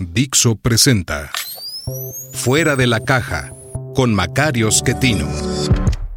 Dixo 0.00 0.54
presenta 0.54 1.30
Fuera 2.32 2.74
de 2.74 2.86
la 2.86 3.00
caja 3.00 3.52
con 3.94 4.14
Macario 4.14 4.70
Schettino. 4.70 5.28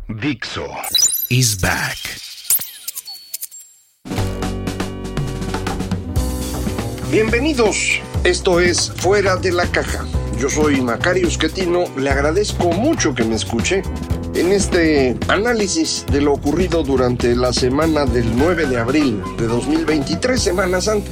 Dixo 0.07 0.65
is 1.27 1.59
back. 1.59 1.97
Bienvenidos, 7.11 7.99
esto 8.23 8.61
es 8.61 8.89
Fuera 8.89 9.35
de 9.35 9.51
la 9.51 9.67
Caja. 9.67 10.05
Yo 10.39 10.49
soy 10.49 10.79
Macario 10.79 11.29
Schettino, 11.29 11.83
le 11.97 12.09
agradezco 12.09 12.71
mucho 12.71 13.13
que 13.13 13.25
me 13.25 13.35
escuche 13.35 13.83
en 14.33 14.53
este 14.53 15.17
análisis 15.27 16.05
de 16.09 16.21
lo 16.21 16.31
ocurrido 16.31 16.83
durante 16.83 17.35
la 17.35 17.51
semana 17.51 18.05
del 18.05 18.33
9 18.37 18.65
de 18.65 18.77
abril 18.77 19.21
de 19.37 19.45
2023, 19.45 20.41
Semana 20.41 20.79
Santa. 20.79 21.11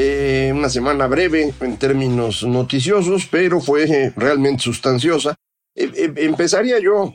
Eh, 0.00 0.52
una 0.54 0.68
semana 0.68 1.08
breve 1.08 1.52
en 1.60 1.76
términos 1.76 2.44
noticiosos, 2.44 3.26
pero 3.28 3.60
fue 3.60 4.12
realmente 4.14 4.62
sustanciosa. 4.62 5.34
Eh, 5.74 5.90
eh, 5.92 6.12
empezaría 6.18 6.78
yo, 6.78 7.12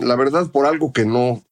la 0.00 0.14
verdad, 0.14 0.48
por 0.52 0.66
algo 0.66 0.92
que 0.92 1.04
no 1.04 1.42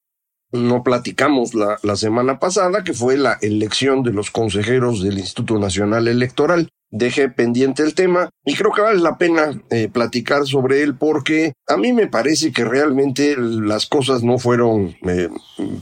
no 0.52 0.84
platicamos 0.84 1.54
la, 1.54 1.78
la, 1.82 1.96
semana 1.96 2.38
pasada, 2.38 2.84
que 2.84 2.92
fue 2.92 3.16
la 3.16 3.38
elección 3.40 4.04
de 4.04 4.12
los 4.12 4.30
consejeros 4.30 5.02
del 5.02 5.18
Instituto 5.18 5.58
Nacional 5.58 6.06
Electoral. 6.06 6.68
Dejé 6.90 7.28
pendiente 7.28 7.82
el 7.82 7.94
tema 7.94 8.30
y 8.44 8.54
creo 8.54 8.72
que 8.72 8.82
vale 8.82 9.00
la 9.00 9.16
pena 9.16 9.62
eh, 9.70 9.88
platicar 9.92 10.46
sobre 10.46 10.82
él 10.82 10.96
porque 10.96 11.52
a 11.68 11.76
mí 11.76 11.92
me 11.92 12.08
parece 12.08 12.52
que 12.52 12.64
realmente 12.64 13.36
las 13.38 13.86
cosas 13.86 14.24
no 14.24 14.38
fueron 14.38 14.96
eh, 15.06 15.28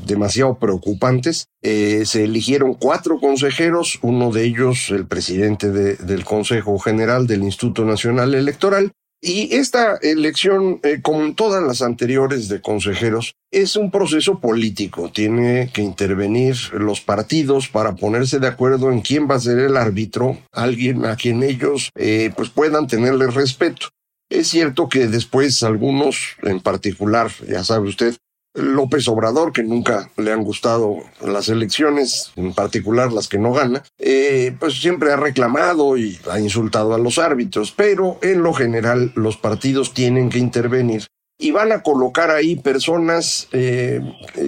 demasiado 0.06 0.58
preocupantes. 0.58 1.46
Eh, 1.62 2.04
se 2.04 2.24
eligieron 2.24 2.74
cuatro 2.74 3.20
consejeros, 3.20 3.98
uno 4.02 4.30
de 4.30 4.44
ellos 4.44 4.90
el 4.90 5.06
presidente 5.06 5.70
de, 5.70 5.96
del 5.96 6.24
Consejo 6.24 6.78
General 6.78 7.26
del 7.26 7.42
Instituto 7.42 7.84
Nacional 7.84 8.34
Electoral, 8.34 8.92
y 9.20 9.54
esta 9.56 9.96
elección, 9.96 10.80
eh, 10.84 11.00
como 11.02 11.34
todas 11.34 11.62
las 11.62 11.82
anteriores 11.82 12.48
de 12.48 12.60
consejeros, 12.60 13.34
es 13.50 13.76
un 13.76 13.90
proceso 13.90 14.38
político. 14.38 15.10
Tiene 15.10 15.70
que 15.72 15.82
intervenir 15.82 16.56
los 16.72 17.00
partidos 17.00 17.68
para 17.68 17.96
ponerse 17.96 18.38
de 18.38 18.46
acuerdo 18.46 18.92
en 18.92 19.00
quién 19.00 19.28
va 19.28 19.34
a 19.34 19.40
ser 19.40 19.58
el 19.58 19.76
árbitro, 19.76 20.38
alguien 20.52 21.04
a 21.04 21.16
quien 21.16 21.42
ellos 21.42 21.90
eh, 21.96 22.32
pues 22.36 22.50
puedan 22.50 22.86
tenerle 22.86 23.26
respeto. 23.26 23.88
Es 24.30 24.48
cierto 24.48 24.88
que 24.88 25.08
después 25.08 25.62
algunos, 25.62 26.36
en 26.42 26.60
particular, 26.60 27.30
ya 27.48 27.64
sabe 27.64 27.88
usted, 27.88 28.14
López 28.54 29.06
Obrador, 29.08 29.52
que 29.52 29.62
nunca 29.62 30.10
le 30.16 30.32
han 30.32 30.42
gustado 30.42 30.96
las 31.24 31.48
elecciones, 31.48 32.32
en 32.36 32.54
particular 32.54 33.12
las 33.12 33.28
que 33.28 33.38
no 33.38 33.52
gana, 33.52 33.84
eh, 33.98 34.54
pues 34.58 34.80
siempre 34.80 35.12
ha 35.12 35.16
reclamado 35.16 35.96
y 35.96 36.18
ha 36.30 36.40
insultado 36.40 36.94
a 36.94 36.98
los 36.98 37.18
árbitros, 37.18 37.72
pero 37.72 38.18
en 38.22 38.42
lo 38.42 38.52
general 38.52 39.12
los 39.14 39.36
partidos 39.36 39.94
tienen 39.94 40.28
que 40.28 40.38
intervenir 40.38 41.06
y 41.38 41.52
van 41.52 41.70
a 41.70 41.82
colocar 41.82 42.30
ahí 42.30 42.56
personas 42.56 43.48
eh, 43.52 44.00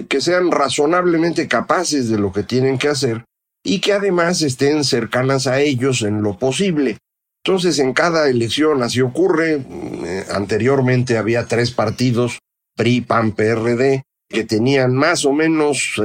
que 0.09 0.19
sean 0.19 0.51
razonablemente 0.51 1.47
capaces 1.47 2.09
de 2.09 2.19
lo 2.19 2.33
que 2.33 2.43
tienen 2.43 2.77
que 2.77 2.89
hacer 2.89 3.23
y 3.63 3.79
que 3.79 3.93
además 3.93 4.41
estén 4.41 4.83
cercanas 4.83 5.47
a 5.47 5.61
ellos 5.61 6.01
en 6.01 6.21
lo 6.21 6.37
posible. 6.37 6.97
Entonces, 7.43 7.79
en 7.79 7.93
cada 7.93 8.29
elección 8.29 8.83
así 8.83 9.01
ocurre. 9.01 9.65
Eh, 10.05 10.25
anteriormente 10.31 11.17
había 11.17 11.45
tres 11.45 11.71
partidos 11.71 12.39
PRI, 12.81 13.01
PAN, 13.01 13.33
PRD, 13.33 14.01
que 14.27 14.43
tenían 14.43 14.95
más 14.95 15.23
o 15.25 15.33
menos 15.33 16.01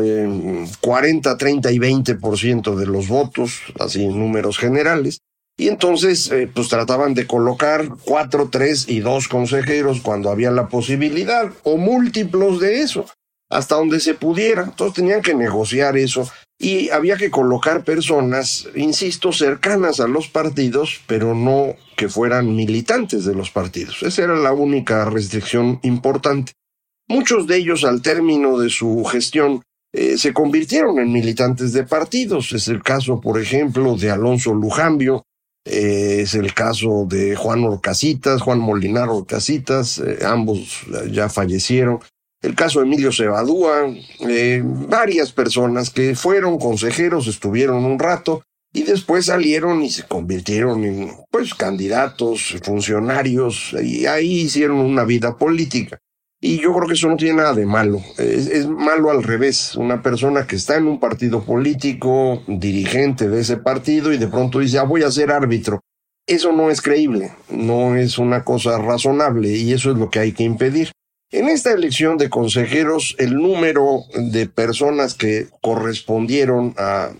40, 0.82 1.38
30 1.38 1.72
y 1.72 1.78
20% 1.78 2.74
de 2.74 2.86
los 2.86 3.08
votos, 3.08 3.62
así 3.80 4.04
en 4.04 4.18
números 4.18 4.58
generales. 4.58 5.20
Y 5.56 5.68
entonces, 5.68 6.30
eh, 6.30 6.50
pues 6.54 6.68
trataban 6.68 7.14
de 7.14 7.26
colocar 7.26 7.88
cuatro, 8.04 8.50
tres 8.52 8.90
y 8.90 9.00
dos 9.00 9.26
consejeros 9.26 10.02
cuando 10.02 10.28
había 10.28 10.50
la 10.50 10.68
posibilidad, 10.68 11.50
o 11.62 11.78
múltiplos 11.78 12.60
de 12.60 12.82
eso, 12.82 13.06
hasta 13.48 13.76
donde 13.76 13.98
se 13.98 14.12
pudiera. 14.12 14.64
Entonces 14.64 14.96
tenían 14.96 15.22
que 15.22 15.34
negociar 15.34 15.96
eso 15.96 16.30
y 16.58 16.90
había 16.90 17.16
que 17.16 17.30
colocar 17.30 17.84
personas, 17.84 18.68
insisto, 18.74 19.32
cercanas 19.32 19.98
a 20.00 20.08
los 20.08 20.28
partidos, 20.28 21.00
pero 21.06 21.34
no 21.34 21.74
que 21.96 22.10
fueran 22.10 22.54
militantes 22.54 23.24
de 23.24 23.34
los 23.34 23.50
partidos. 23.50 24.02
Esa 24.02 24.24
era 24.24 24.36
la 24.36 24.52
única 24.52 25.06
restricción 25.06 25.80
importante. 25.82 26.52
Muchos 27.08 27.46
de 27.46 27.58
ellos 27.58 27.84
al 27.84 28.02
término 28.02 28.58
de 28.58 28.68
su 28.68 29.04
gestión 29.04 29.62
eh, 29.92 30.18
se 30.18 30.32
convirtieron 30.32 30.98
en 30.98 31.12
militantes 31.12 31.72
de 31.72 31.84
partidos. 31.84 32.52
Es 32.52 32.68
el 32.68 32.82
caso, 32.82 33.20
por 33.20 33.40
ejemplo, 33.40 33.96
de 33.96 34.10
Alonso 34.10 34.52
Lujambio, 34.52 35.22
eh, 35.64 36.18
es 36.20 36.34
el 36.34 36.52
caso 36.52 37.06
de 37.08 37.36
Juan 37.36 37.64
Orcasitas, 37.64 38.42
Juan 38.42 38.58
Molinar 38.58 39.08
Orcasitas, 39.08 39.98
eh, 39.98 40.18
ambos 40.26 40.82
ya 41.10 41.28
fallecieron. 41.28 42.00
El 42.42 42.54
caso 42.54 42.80
de 42.80 42.86
Emilio 42.86 43.10
Cebadúa, 43.12 43.86
varias 44.88 45.32
personas 45.32 45.90
que 45.90 46.14
fueron 46.14 46.58
consejeros, 46.58 47.26
estuvieron 47.26 47.84
un 47.84 47.98
rato 47.98 48.42
y 48.72 48.82
después 48.82 49.26
salieron 49.26 49.82
y 49.82 49.90
se 49.90 50.02
convirtieron 50.02 50.84
en 50.84 51.10
pues 51.30 51.54
candidatos, 51.54 52.56
funcionarios 52.62 53.74
y 53.82 54.04
ahí 54.06 54.40
hicieron 54.40 54.78
una 54.78 55.04
vida 55.04 55.38
política. 55.38 55.98
Y 56.40 56.60
yo 56.60 56.74
creo 56.74 56.86
que 56.86 56.94
eso 56.94 57.08
no 57.08 57.16
tiene 57.16 57.38
nada 57.38 57.54
de 57.54 57.66
malo. 57.66 58.00
Es, 58.18 58.66
malo 58.66 59.10
al 59.10 59.22
revés. 59.22 59.74
Una 59.76 60.02
persona 60.02 60.46
que 60.46 60.56
está 60.56 60.76
en 60.76 60.86
un 60.86 61.00
partido 61.00 61.42
político, 61.42 62.42
dirigente 62.46 63.28
de 63.28 63.40
ese 63.40 63.56
partido, 63.56 64.12
y 64.12 64.18
de 64.18 64.28
pronto 64.28 64.58
dice, 64.58 64.78
ah, 64.78 64.84
voy 64.84 65.02
a 65.02 65.10
ser 65.10 65.30
árbitro. 65.30 65.80
Eso 66.26 66.52
no 66.52 66.70
es 66.70 66.82
creíble, 66.82 67.32
no 67.50 67.94
es 67.94 68.18
una 68.18 68.42
cosa 68.42 68.78
razonable 68.78 69.48
y 69.48 69.72
eso 69.72 69.92
es 69.92 69.96
lo 69.96 70.10
que 70.10 70.18
hay 70.18 70.32
que 70.32 70.42
impedir. 70.42 70.90
En 71.30 71.48
esta 71.48 71.72
elección 71.72 72.18
de 72.18 72.30
consejeros, 72.30 73.14
el 73.18 73.34
número 73.34 74.00
de 74.14 74.46
personas 74.48 75.14
que 75.14 75.46
correspondieron 75.60 76.74
a 76.78 77.10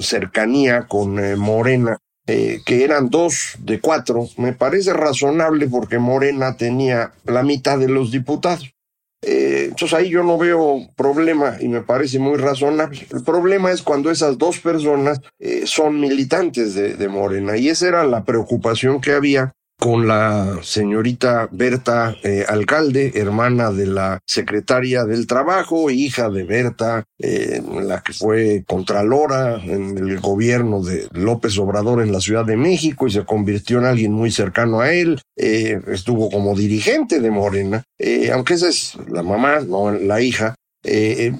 cercanía 0.00 0.86
con 0.86 1.18
eh, 1.18 1.36
Morena 1.36 1.98
eh, 2.26 2.60
que 2.64 2.84
eran 2.84 3.10
dos 3.10 3.56
de 3.58 3.80
cuatro, 3.80 4.28
me 4.38 4.52
parece 4.52 4.92
razonable 4.92 5.68
porque 5.68 5.98
Morena 5.98 6.56
tenía 6.56 7.12
la 7.24 7.42
mitad 7.42 7.78
de 7.78 7.88
los 7.88 8.10
diputados. 8.10 8.74
Eh, 9.22 9.66
entonces 9.70 9.94
ahí 9.98 10.10
yo 10.10 10.22
no 10.22 10.36
veo 10.36 10.80
problema 10.96 11.56
y 11.60 11.68
me 11.68 11.82
parece 11.82 12.18
muy 12.18 12.36
razonable. 12.36 13.06
El 13.10 13.22
problema 13.22 13.72
es 13.72 13.82
cuando 13.82 14.10
esas 14.10 14.38
dos 14.38 14.58
personas 14.60 15.20
eh, 15.38 15.62
son 15.66 16.00
militantes 16.00 16.74
de 16.74 17.08
Morena 17.08 17.56
y 17.56 17.68
esa 17.68 17.88
era 17.88 18.04
la 18.04 18.24
preocupación 18.24 19.00
que 19.00 19.12
había 19.12 19.54
con 19.84 20.08
la 20.08 20.60
señorita 20.62 21.46
Berta 21.52 22.16
eh, 22.22 22.46
Alcalde, 22.48 23.12
hermana 23.16 23.70
de 23.70 23.86
la 23.86 24.18
secretaria 24.26 25.04
del 25.04 25.26
Trabajo, 25.26 25.90
hija 25.90 26.30
de 26.30 26.44
Berta, 26.44 27.04
eh, 27.18 27.60
la 27.82 28.00
que 28.00 28.14
fue 28.14 28.64
contralora 28.66 29.62
en 29.62 29.98
el 29.98 30.20
gobierno 30.20 30.82
de 30.82 31.06
López 31.12 31.58
Obrador 31.58 32.00
en 32.00 32.12
la 32.12 32.20
Ciudad 32.20 32.46
de 32.46 32.56
México 32.56 33.06
y 33.06 33.10
se 33.10 33.26
convirtió 33.26 33.76
en 33.76 33.84
alguien 33.84 34.12
muy 34.14 34.30
cercano 34.30 34.80
a 34.80 34.90
él, 34.90 35.20
eh, 35.36 35.78
estuvo 35.88 36.30
como 36.30 36.56
dirigente 36.56 37.20
de 37.20 37.30
Morena, 37.30 37.84
aunque 38.32 38.54
esa 38.54 38.70
es 38.70 38.96
la 39.08 39.22
mamá, 39.22 39.60
no 39.60 39.90
la 39.90 40.22
hija, 40.22 40.54
eh, 40.84 41.32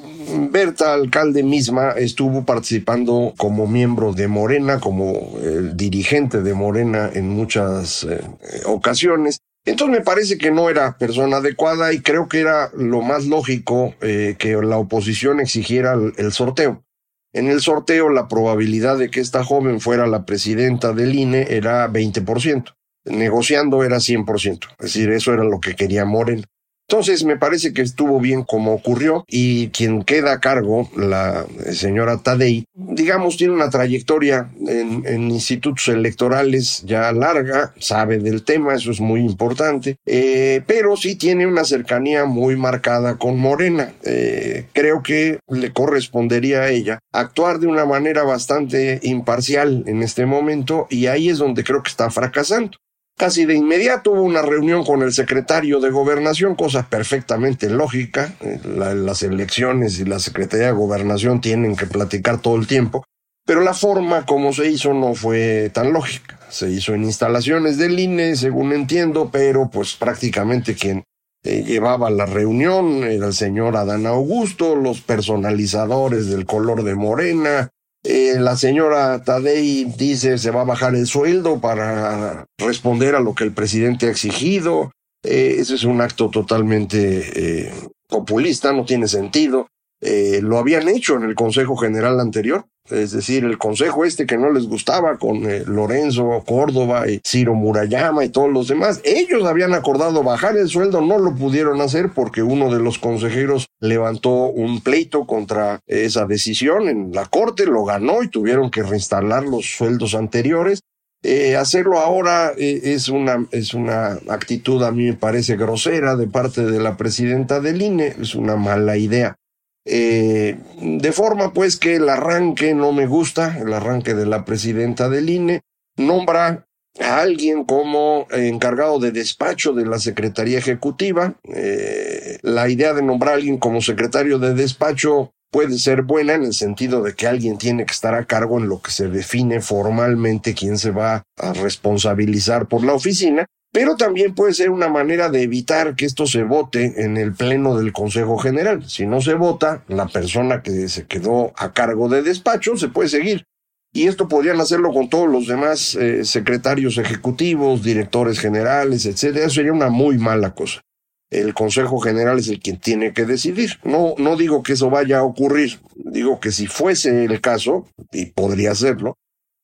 Berta, 0.50 0.94
alcalde 0.94 1.42
misma, 1.42 1.90
estuvo 1.92 2.44
participando 2.44 3.34
como 3.36 3.66
miembro 3.66 4.12
de 4.14 4.26
Morena, 4.26 4.80
como 4.80 5.38
el 5.42 5.76
dirigente 5.76 6.42
de 6.42 6.54
Morena 6.54 7.10
en 7.12 7.28
muchas 7.28 8.04
eh, 8.04 8.20
ocasiones. 8.64 9.38
Entonces 9.66 9.98
me 9.98 10.04
parece 10.04 10.38
que 10.38 10.50
no 10.50 10.68
era 10.68 10.96
persona 10.98 11.38
adecuada 11.38 11.92
y 11.92 12.00
creo 12.00 12.28
que 12.28 12.40
era 12.40 12.70
lo 12.76 13.02
más 13.02 13.26
lógico 13.26 13.94
eh, 14.00 14.36
que 14.38 14.56
la 14.56 14.78
oposición 14.78 15.40
exigiera 15.40 15.94
el, 15.94 16.32
sorteo. 16.32 16.84
En 17.32 17.48
el 17.48 17.60
sorteo 17.60 18.10
la 18.10 18.28
probabilidad 18.28 18.98
de 18.98 19.10
que 19.10 19.20
esta 19.20 19.42
joven 19.42 19.80
fuera 19.80 20.06
la 20.06 20.24
presidenta 20.24 20.92
del 20.92 21.14
INE 21.14 21.46
era 21.50 21.88
20%. 21.90 22.74
Negociando 23.06 23.84
era 23.84 23.96
100%. 23.98 24.68
Es 24.70 24.76
decir, 24.78 25.10
eso 25.10 25.32
era 25.32 25.44
lo 25.44 25.60
que 25.60 25.74
quería 25.74 26.04
Morena. 26.04 26.44
Entonces 26.88 27.24
me 27.24 27.38
parece 27.38 27.72
que 27.72 27.82
estuvo 27.82 28.20
bien 28.20 28.42
como 28.42 28.74
ocurrió 28.74 29.24
y 29.26 29.68
quien 29.68 30.02
queda 30.04 30.32
a 30.32 30.40
cargo, 30.40 30.90
la 30.96 31.46
señora 31.72 32.18
Tadei, 32.18 32.66
digamos, 32.74 33.38
tiene 33.38 33.54
una 33.54 33.70
trayectoria 33.70 34.50
en, 34.66 35.30
institutos 35.30 35.88
electorales 35.88 36.82
ya 36.84 37.10
larga, 37.12 37.72
sabe 37.78 38.18
del 38.18 38.44
tema, 38.44 38.74
eso 38.74 38.90
es 38.90 39.00
muy 39.00 39.20
importante, 39.20 39.96
eh, 40.04 40.62
pero 40.66 40.96
sí 40.96 41.16
tiene 41.16 41.46
una 41.46 41.64
cercanía 41.64 42.26
muy 42.26 42.56
marcada 42.56 43.16
con 43.16 43.38
Morena. 43.38 43.92
Eh, 44.04 44.66
creo 44.72 45.02
que 45.02 45.38
le 45.48 45.72
correspondería 45.72 46.60
a 46.60 46.70
ella 46.70 46.98
actuar 47.12 47.58
de 47.60 47.66
una 47.66 47.86
manera 47.86 48.24
bastante 48.24 49.00
imparcial 49.02 49.84
en 49.86 50.02
este 50.02 50.26
momento 50.26 50.86
y 50.90 51.06
ahí 51.06 51.30
es 51.30 51.38
donde 51.38 51.64
creo 51.64 51.82
que 51.82 51.90
está 51.90 52.10
fracasando. 52.10 52.78
Casi 53.16 53.44
de 53.44 53.54
inmediato 53.54 54.10
hubo 54.10 54.22
una 54.22 54.42
reunión 54.42 54.84
con 54.84 55.02
el 55.02 55.12
secretario 55.12 55.78
de 55.78 55.90
Gobernación, 55.90 56.56
cosa 56.56 56.88
perfectamente 56.88 57.70
lógica. 57.70 58.34
Eh, 58.40 58.60
las 58.64 59.22
elecciones 59.22 60.00
y 60.00 60.04
la 60.04 60.18
Secretaría 60.18 60.66
de 60.66 60.72
Gobernación 60.72 61.40
tienen 61.40 61.76
que 61.76 61.86
platicar 61.86 62.40
todo 62.40 62.56
el 62.56 62.66
tiempo, 62.66 63.04
pero 63.46 63.60
la 63.60 63.72
forma 63.72 64.26
como 64.26 64.52
se 64.52 64.68
hizo 64.68 64.92
no 64.94 65.14
fue 65.14 65.70
tan 65.72 65.92
lógica. 65.92 66.40
Se 66.48 66.70
hizo 66.70 66.92
en 66.92 67.04
instalaciones 67.04 67.78
del 67.78 67.98
INE, 68.00 68.34
según 68.34 68.72
entiendo, 68.72 69.30
pero 69.32 69.70
pues 69.70 69.94
prácticamente 69.94 70.74
quien 70.74 71.04
eh, 71.44 71.62
llevaba 71.62 72.10
la 72.10 72.26
reunión 72.26 73.04
era 73.04 73.26
el 73.26 73.34
señor 73.34 73.76
Adán 73.76 74.06
Augusto, 74.06 74.74
los 74.74 75.02
personalizadores 75.02 76.28
del 76.28 76.46
color 76.46 76.82
de 76.82 76.94
Morena, 76.96 77.70
eh, 78.04 78.38
la 78.38 78.56
señora 78.56 79.24
Tadei 79.24 79.84
dice 79.84 80.36
se 80.36 80.50
va 80.50 80.60
a 80.60 80.66
bajar 80.66 80.94
el 80.94 81.06
sueldo 81.06 81.58
para 81.58 82.44
responder 82.58 83.14
a 83.14 83.20
lo 83.20 83.34
que 83.34 83.44
el 83.44 83.52
presidente 83.52 84.06
ha 84.06 84.10
exigido. 84.10 84.92
Eh, 85.24 85.56
ese 85.58 85.74
es 85.74 85.84
un 85.84 86.02
acto 86.02 86.28
totalmente 86.28 87.68
eh, 87.68 87.72
populista, 88.06 88.74
no 88.74 88.84
tiene 88.84 89.08
sentido. 89.08 89.68
Lo 90.00 90.58
habían 90.58 90.88
hecho 90.88 91.16
en 91.16 91.22
el 91.22 91.34
Consejo 91.34 91.76
General 91.76 92.20
anterior 92.20 92.66
es 92.90 93.12
decir, 93.12 93.44
el 93.44 93.56
consejo 93.56 94.04
este 94.04 94.26
que 94.26 94.36
no 94.36 94.52
les 94.52 94.66
gustaba 94.66 95.16
con 95.16 95.50
eh, 95.50 95.62
Lorenzo 95.66 96.42
Córdoba 96.46 97.08
y 97.08 97.18
Ciro 97.26 97.54
Murayama 97.54 98.26
y 98.26 98.28
todos 98.28 98.52
los 98.52 98.68
demás, 98.68 99.00
ellos 99.04 99.46
habían 99.46 99.72
acordado 99.72 100.22
bajar 100.22 100.58
el 100.58 100.68
sueldo, 100.68 101.00
no 101.00 101.18
lo 101.18 101.34
pudieron 101.34 101.80
hacer 101.80 102.10
porque 102.14 102.42
uno 102.42 102.70
de 102.70 102.80
los 102.80 102.98
consejeros 102.98 103.68
levantó 103.80 104.48
un 104.48 104.82
pleito 104.82 105.26
contra 105.26 105.80
esa 105.86 106.26
decisión 106.26 106.90
en 106.90 107.12
la 107.12 107.24
corte, 107.24 107.64
lo 107.64 107.86
ganó 107.86 108.22
y 108.22 108.28
tuvieron 108.28 108.70
que 108.70 108.82
reinstalar 108.82 109.44
los 109.44 109.64
sueldos 109.64 110.14
anteriores. 110.14 110.80
Eh, 111.22 111.56
hacerlo 111.56 112.00
ahora 112.00 112.52
eh, 112.58 112.82
es, 112.84 113.08
una, 113.08 113.46
es 113.50 113.72
una 113.72 114.18
actitud 114.28 114.82
a 114.82 114.90
mí 114.90 115.06
me 115.06 115.14
parece 115.14 115.56
grosera 115.56 116.16
de 116.16 116.26
parte 116.26 116.66
de 116.66 116.80
la 116.80 116.98
presidenta 116.98 117.60
del 117.60 117.80
INE, 117.80 118.14
es 118.20 118.34
una 118.34 118.56
mala 118.56 118.98
idea. 118.98 119.36
Eh, 119.86 120.56
de 120.80 121.12
forma 121.12 121.52
pues 121.52 121.76
que 121.76 121.96
el 121.96 122.08
arranque 122.08 122.74
no 122.74 122.92
me 122.92 123.06
gusta, 123.06 123.58
el 123.58 123.72
arranque 123.72 124.14
de 124.14 124.26
la 124.26 124.44
presidenta 124.44 125.08
del 125.08 125.28
INE, 125.28 125.60
nombra 125.96 126.66
a 127.00 127.20
alguien 127.20 127.64
como 127.64 128.26
encargado 128.30 128.98
de 128.98 129.10
despacho 129.10 129.72
de 129.72 129.86
la 129.86 129.98
Secretaría 129.98 130.58
Ejecutiva. 130.58 131.34
Eh, 131.52 132.38
la 132.42 132.68
idea 132.68 132.94
de 132.94 133.02
nombrar 133.02 133.34
a 133.34 133.36
alguien 133.36 133.58
como 133.58 133.80
secretario 133.80 134.38
de 134.38 134.54
despacho 134.54 135.32
puede 135.50 135.78
ser 135.78 136.02
buena 136.02 136.34
en 136.34 136.44
el 136.44 136.52
sentido 136.52 137.02
de 137.02 137.14
que 137.14 137.28
alguien 137.28 137.58
tiene 137.58 137.86
que 137.86 137.92
estar 137.92 138.14
a 138.14 138.24
cargo 138.24 138.58
en 138.58 138.68
lo 138.68 138.80
que 138.80 138.90
se 138.90 139.08
define 139.08 139.60
formalmente 139.60 140.54
quién 140.54 140.78
se 140.78 140.90
va 140.90 141.22
a 141.38 141.52
responsabilizar 141.52 142.66
por 142.66 142.82
la 142.84 142.94
oficina, 142.94 143.46
pero 143.74 143.96
también 143.96 144.36
puede 144.36 144.54
ser 144.54 144.70
una 144.70 144.88
manera 144.88 145.30
de 145.30 145.42
evitar 145.42 145.96
que 145.96 146.04
esto 146.04 146.28
se 146.28 146.44
vote 146.44 147.02
en 147.04 147.16
el 147.16 147.34
pleno 147.34 147.76
del 147.76 147.92
Consejo 147.92 148.38
General. 148.38 148.88
Si 148.88 149.04
no 149.04 149.20
se 149.20 149.34
vota, 149.34 149.82
la 149.88 150.06
persona 150.06 150.62
que 150.62 150.88
se 150.88 151.06
quedó 151.08 151.52
a 151.56 151.72
cargo 151.72 152.08
de 152.08 152.22
despacho 152.22 152.76
se 152.76 152.86
puede 152.86 153.08
seguir. 153.08 153.46
Y 153.92 154.06
esto 154.06 154.28
podrían 154.28 154.60
hacerlo 154.60 154.92
con 154.92 155.08
todos 155.10 155.28
los 155.28 155.48
demás 155.48 155.96
eh, 155.96 156.24
secretarios 156.24 156.98
ejecutivos, 156.98 157.82
directores 157.82 158.38
generales, 158.38 159.06
etcétera. 159.06 159.50
Sería 159.50 159.72
una 159.72 159.88
muy 159.88 160.18
mala 160.18 160.54
cosa. 160.54 160.80
El 161.28 161.52
Consejo 161.52 161.98
General 161.98 162.38
es 162.38 162.46
el 162.46 162.60
quien 162.60 162.78
tiene 162.78 163.12
que 163.12 163.24
decidir. 163.24 163.80
No, 163.82 164.14
no 164.18 164.36
digo 164.36 164.62
que 164.62 164.74
eso 164.74 164.88
vaya 164.88 165.18
a 165.18 165.24
ocurrir. 165.24 165.80
Digo 165.96 166.38
que 166.38 166.52
si 166.52 166.68
fuese 166.68 167.24
el 167.24 167.40
caso, 167.40 167.88
y 168.12 168.26
podría 168.26 168.76
serlo, 168.76 169.16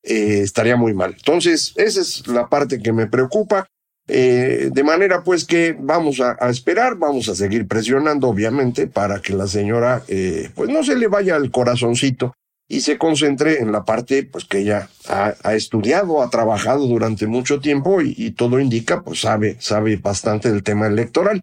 eh, 0.03 0.41
estaría 0.41 0.75
muy 0.75 0.93
mal. 0.93 1.13
Entonces, 1.15 1.71
esa 1.77 2.01
es 2.01 2.27
la 2.27 2.49
parte 2.49 2.81
que 2.81 2.91
me 2.91 3.07
preocupa. 3.07 3.67
Eh, 4.13 4.71
de 4.73 4.83
manera 4.83 5.23
pues 5.23 5.45
que 5.45 5.73
vamos 5.79 6.19
a, 6.19 6.33
esperar, 6.49 6.97
vamos 6.97 7.29
a 7.29 7.35
seguir 7.35 7.65
presionando 7.65 8.27
obviamente 8.27 8.87
para 8.87 9.21
que 9.21 9.31
la 9.31 9.47
señora 9.47 10.03
eh, 10.09 10.49
pues 10.53 10.69
no 10.69 10.83
se 10.83 10.97
le 10.97 11.07
vaya 11.07 11.37
al 11.37 11.49
corazoncito 11.49 12.33
y 12.67 12.81
se 12.81 12.97
concentre 12.97 13.59
en 13.61 13.71
la 13.71 13.85
parte 13.85 14.23
pues 14.23 14.43
que 14.43 14.59
ella 14.59 14.89
ha, 15.07 15.55
estudiado, 15.55 16.21
ha 16.21 16.29
trabajado 16.29 16.87
durante 16.87 17.25
mucho 17.25 17.61
tiempo 17.61 18.01
y, 18.01 18.31
todo 18.31 18.59
indica 18.59 19.01
pues 19.01 19.21
sabe, 19.21 19.55
sabe 19.59 19.95
bastante 19.95 20.51
del 20.51 20.63
tema 20.63 20.87
electoral. 20.87 21.39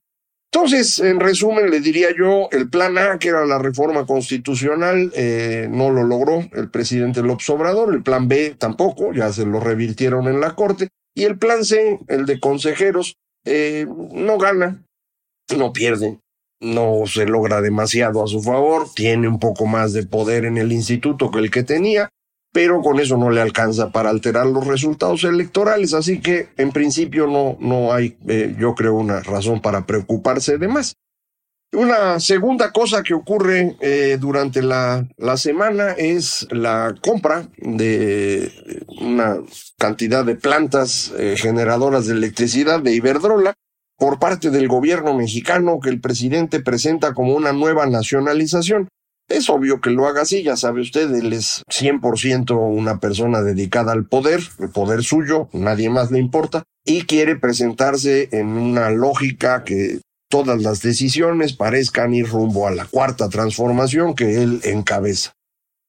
Entonces, 0.53 0.99
en 0.99 1.21
resumen, 1.21 1.71
le 1.71 1.81
diría 1.81 2.09
yo, 2.19 2.49
el 2.53 2.69
plan 2.69 2.99
A, 2.99 3.19
que 3.19 3.29
era 3.29 3.47
la 3.47 3.59
reforma 3.59 4.05
constitucional, 4.07 5.11
eh, 5.15 5.69
no 5.71 5.91
lo 5.91 6.05
logró 6.05 6.47
el 6.53 6.71
presidente 6.71 7.23
López 7.23 7.49
Obrador, 7.51 7.95
el 7.95 8.03
plan 8.03 8.29
B 8.29 8.57
tampoco, 8.59 9.13
ya 9.13 9.33
se 9.33 9.45
lo 9.45 9.61
revirtieron 9.61 10.27
en 10.29 10.41
la 10.41 10.55
Corte, 10.55 10.89
y 11.19 11.25
el 11.25 11.37
plan 11.37 11.65
C, 11.65 11.99
el 12.07 12.27
de 12.27 12.39
consejeros, 12.39 13.17
eh, 13.45 13.89
no 14.13 14.39
gana, 14.39 14.85
no 15.57 15.73
pierde, 15.73 16.21
no 16.61 17.07
se 17.07 17.27
logra 17.27 17.61
demasiado 17.61 18.23
a 18.23 18.29
su 18.29 18.41
favor, 18.41 18.87
tiene 18.95 19.27
un 19.27 19.41
poco 19.41 19.67
más 19.67 19.93
de 19.93 20.07
poder 20.07 20.45
en 20.45 20.59
el 20.59 20.71
instituto 20.71 21.33
que 21.33 21.41
el 21.41 21.51
que 21.51 21.65
tenía, 21.65 22.09
pero 22.53 22.83
con 22.83 23.01
eso 23.01 23.17
no 23.17 23.31
le 23.31 23.41
alcanza 23.41 23.91
para 23.91 24.11
alterar 24.11 24.47
los 24.47 24.65
resultados 24.69 25.25
electorales, 25.25 25.93
así 25.93 26.21
que 26.21 26.51
en 26.57 26.71
principio 26.71 27.27
no, 27.27 27.57
no 27.59 27.93
hay, 27.93 28.17
eh, 28.29 28.55
yo 28.57 28.77
creo, 28.77 28.95
una 28.95 29.19
razón 29.19 29.61
para 29.61 29.87
preocuparse 29.87 30.57
de 30.57 30.69
más. 30.69 30.95
Una 31.73 32.19
segunda 32.19 32.73
cosa 32.73 33.03
que 33.03 33.13
ocurre 33.13 33.77
eh, 33.81 34.17
durante 34.19 34.63
la, 34.63 35.07
la, 35.19 35.37
semana 35.37 35.93
es 35.93 36.47
la 36.51 36.95
compra 37.03 37.47
de 37.59 38.51
una 39.01 39.37
cantidad 39.77 40.25
de 40.25 40.35
plantas 40.35 41.13
eh, 41.19 41.35
generadoras 41.37 42.07
de 42.07 42.15
electricidad 42.15 42.81
de 42.81 42.95
Iberdrola 42.95 43.53
por 43.99 44.19
parte 44.19 44.51
del 44.51 44.67
gobierno 44.67 45.13
mexicano 45.13 45.79
que 45.81 45.91
el 45.91 46.01
presidente 46.01 46.61
presenta 46.61 47.13
como 47.13 47.35
una 47.35 47.53
nueva 47.53 47.85
nacionalización. 47.87 48.89
Es 49.29 49.51
obvio 49.51 49.83
que 49.83 49.91
lo 49.91 50.07
haga 50.07 50.23
así, 50.23 50.43
ya 50.43 50.57
sabe 50.57 50.81
usted, 50.81 51.15
él 51.15 51.35
es 51.35 51.63
100% 51.71 52.57
una 52.57 52.99
persona 52.99 53.43
dedicada 53.43 53.93
al 53.93 54.07
poder, 54.07 54.41
el 54.59 54.71
poder 54.71 55.05
suyo, 55.05 55.51
nadie 55.53 55.91
más 55.91 56.11
le 56.11 56.19
importa, 56.19 56.63
y 56.87 57.03
quiere 57.03 57.37
presentarse 57.37 58.31
en 58.33 58.47
una 58.47 58.89
lógica 58.89 59.65
que 59.65 60.01
todas 60.29 60.63
las 60.63 60.83
decisiones 60.83 61.53
parezcan 61.53 62.15
ir 62.15 62.29
rumbo 62.29 62.67
a 62.67 62.71
la 62.71 62.85
cuarta 62.85 63.29
transformación 63.29 64.15
que 64.15 64.43
él 64.43 64.61
encabeza. 64.65 65.33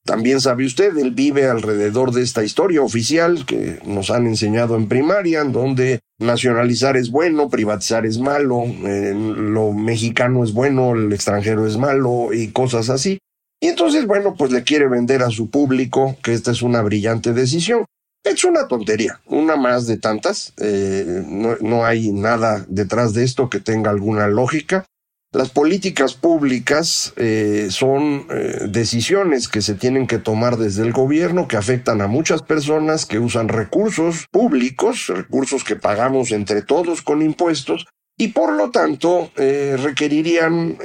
También 0.06 0.42
sabe 0.42 0.66
usted, 0.66 0.98
él 0.98 1.12
vive 1.12 1.48
alrededor 1.48 2.12
de 2.12 2.24
esta 2.24 2.44
historia 2.44 2.82
oficial 2.82 3.46
que 3.46 3.80
nos 3.86 4.10
han 4.10 4.26
enseñado 4.26 4.76
en 4.76 4.88
primaria, 4.88 5.42
en 5.42 5.52
donde 5.52 6.00
nacionalizar 6.20 6.98
es 6.98 7.12
bueno, 7.12 7.50
privatizar 7.50 8.06
es 8.06 8.18
malo, 8.18 8.64
eh, 8.66 9.14
lo 9.14 9.72
mexicano 9.74 10.44
es 10.44 10.54
bueno, 10.54 10.94
el 10.96 11.14
extranjero 11.14 11.68
es 11.68 11.78
malo 11.78 12.34
y 12.34 12.48
cosas 12.48 12.90
así. 12.90 13.20
Y 13.62 13.68
entonces, 13.68 14.08
bueno, 14.08 14.36
pues 14.36 14.52
le 14.52 14.64
quiere 14.64 14.88
vender 14.88 15.22
a 15.22 15.30
su 15.30 15.50
público 15.50 16.16
que 16.24 16.34
esta 16.34 16.52
es 16.52 16.62
una 16.62 16.82
brillante 16.82 17.34
decisión. 17.34 17.86
Es 18.30 18.44
una 18.44 18.68
tontería, 18.68 19.20
una 19.26 19.56
más 19.56 19.88
de 19.88 19.98
tantas. 19.98 20.54
Eh, 20.58 21.24
no, 21.26 21.84
hay 21.84 22.12
nada 22.12 22.64
detrás 22.70 23.14
de 23.14 23.24
esto 23.24 23.50
que 23.50 23.60
tenga 23.60 23.90
alguna 23.90 24.28
lógica. 24.28 24.86
Las 25.32 25.50
políticas 25.50 26.14
públicas 26.14 27.12
eh, 27.16 27.70
son 27.72 28.28
eh, 28.30 28.68
decisiones 28.70 29.48
que 29.48 29.64
se 29.64 29.74
tienen 29.74 30.06
que 30.06 30.20
tomar 30.20 30.58
desde 30.58 30.84
el 30.84 30.94
gobierno, 30.94 31.48
que 31.48 31.58
afectan 31.58 32.02
a 32.02 32.08
muchas 32.08 32.44
personas 32.44 33.08
que 33.08 33.18
usan 33.18 33.48
recursos 33.48 34.28
públicos, 34.32 35.08
recursos 35.08 35.64
que 35.64 35.76
pagamos 35.76 36.32
entre 36.32 36.62
todos 36.62 37.02
con 37.02 37.24
impuestos, 37.24 37.88
y 38.16 38.28
por 38.28 38.54
lo 38.54 38.70
tanto 38.70 39.32
requerirían 39.36 40.78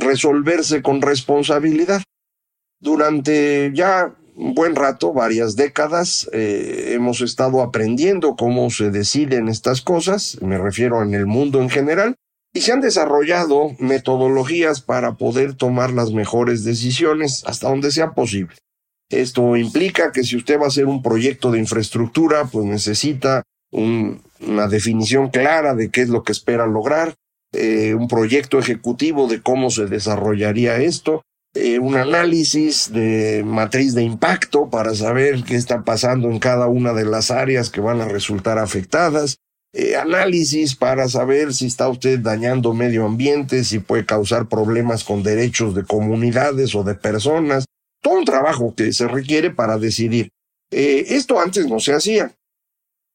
resolverse 0.00 0.82
con 0.82 1.00
responsabilidad. 1.00 2.02
Durante 2.80 3.70
ya 3.72 4.12
un 4.36 4.54
buen 4.54 4.74
rato, 4.74 5.12
varias 5.12 5.56
décadas, 5.56 6.28
eh, 6.32 6.92
hemos 6.94 7.20
estado 7.20 7.62
aprendiendo 7.62 8.36
cómo 8.36 8.70
se 8.70 8.90
deciden 8.90 9.48
estas 9.48 9.80
cosas, 9.80 10.38
me 10.42 10.58
refiero 10.58 11.02
en 11.02 11.14
el 11.14 11.26
mundo 11.26 11.60
en 11.62 11.70
general, 11.70 12.16
y 12.52 12.60
se 12.60 12.72
han 12.72 12.80
desarrollado 12.80 13.72
metodologías 13.78 14.80
para 14.80 15.14
poder 15.14 15.54
tomar 15.54 15.92
las 15.92 16.12
mejores 16.12 16.64
decisiones 16.64 17.42
hasta 17.46 17.68
donde 17.68 17.90
sea 17.90 18.12
posible. 18.12 18.56
Esto 19.10 19.56
implica 19.56 20.12
que 20.12 20.22
si 20.22 20.36
usted 20.36 20.58
va 20.58 20.64
a 20.64 20.68
hacer 20.68 20.86
un 20.86 21.02
proyecto 21.02 21.50
de 21.50 21.58
infraestructura, 21.58 22.44
pues 22.46 22.64
necesita 22.64 23.42
una 23.70 24.68
definición 24.68 25.30
clara 25.30 25.74
de 25.74 25.90
qué 25.90 26.02
es 26.02 26.08
lo 26.08 26.22
que 26.22 26.32
espera 26.32 26.66
lograr, 26.66 27.14
eh, 27.52 27.94
un 27.94 28.08
proyecto 28.08 28.58
ejecutivo 28.58 29.26
de 29.26 29.42
cómo 29.42 29.70
se 29.70 29.86
desarrollaría 29.86 30.76
esto, 30.76 31.22
eh, 31.54 31.78
un 31.78 31.94
análisis 31.96 32.92
de 32.92 33.44
matriz 33.44 33.94
de 33.94 34.02
impacto 34.02 34.68
para 34.70 34.94
saber 34.94 35.44
qué 35.44 35.54
está 35.54 35.84
pasando 35.84 36.28
en 36.28 36.40
cada 36.40 36.66
una 36.66 36.92
de 36.92 37.04
las 37.04 37.30
áreas 37.30 37.70
que 37.70 37.80
van 37.80 38.00
a 38.00 38.08
resultar 38.08 38.58
afectadas, 38.58 39.38
eh, 39.72 39.96
análisis 39.96 40.74
para 40.74 41.08
saber 41.08 41.54
si 41.54 41.66
está 41.66 41.88
usted 41.88 42.18
dañando 42.18 42.74
medio 42.74 43.06
ambiente, 43.06 43.62
si 43.62 43.78
puede 43.78 44.04
causar 44.04 44.48
problemas 44.48 45.04
con 45.04 45.22
derechos 45.22 45.74
de 45.74 45.84
comunidades 45.84 46.74
o 46.74 46.82
de 46.82 46.94
personas, 46.94 47.66
todo 48.02 48.18
un 48.18 48.24
trabajo 48.24 48.74
que 48.76 48.92
se 48.92 49.06
requiere 49.06 49.50
para 49.50 49.78
decidir. 49.78 50.30
esto 50.70 51.38
antes 51.38 51.68
no 51.68 51.78
se 51.78 51.94
hacía. 51.94 52.34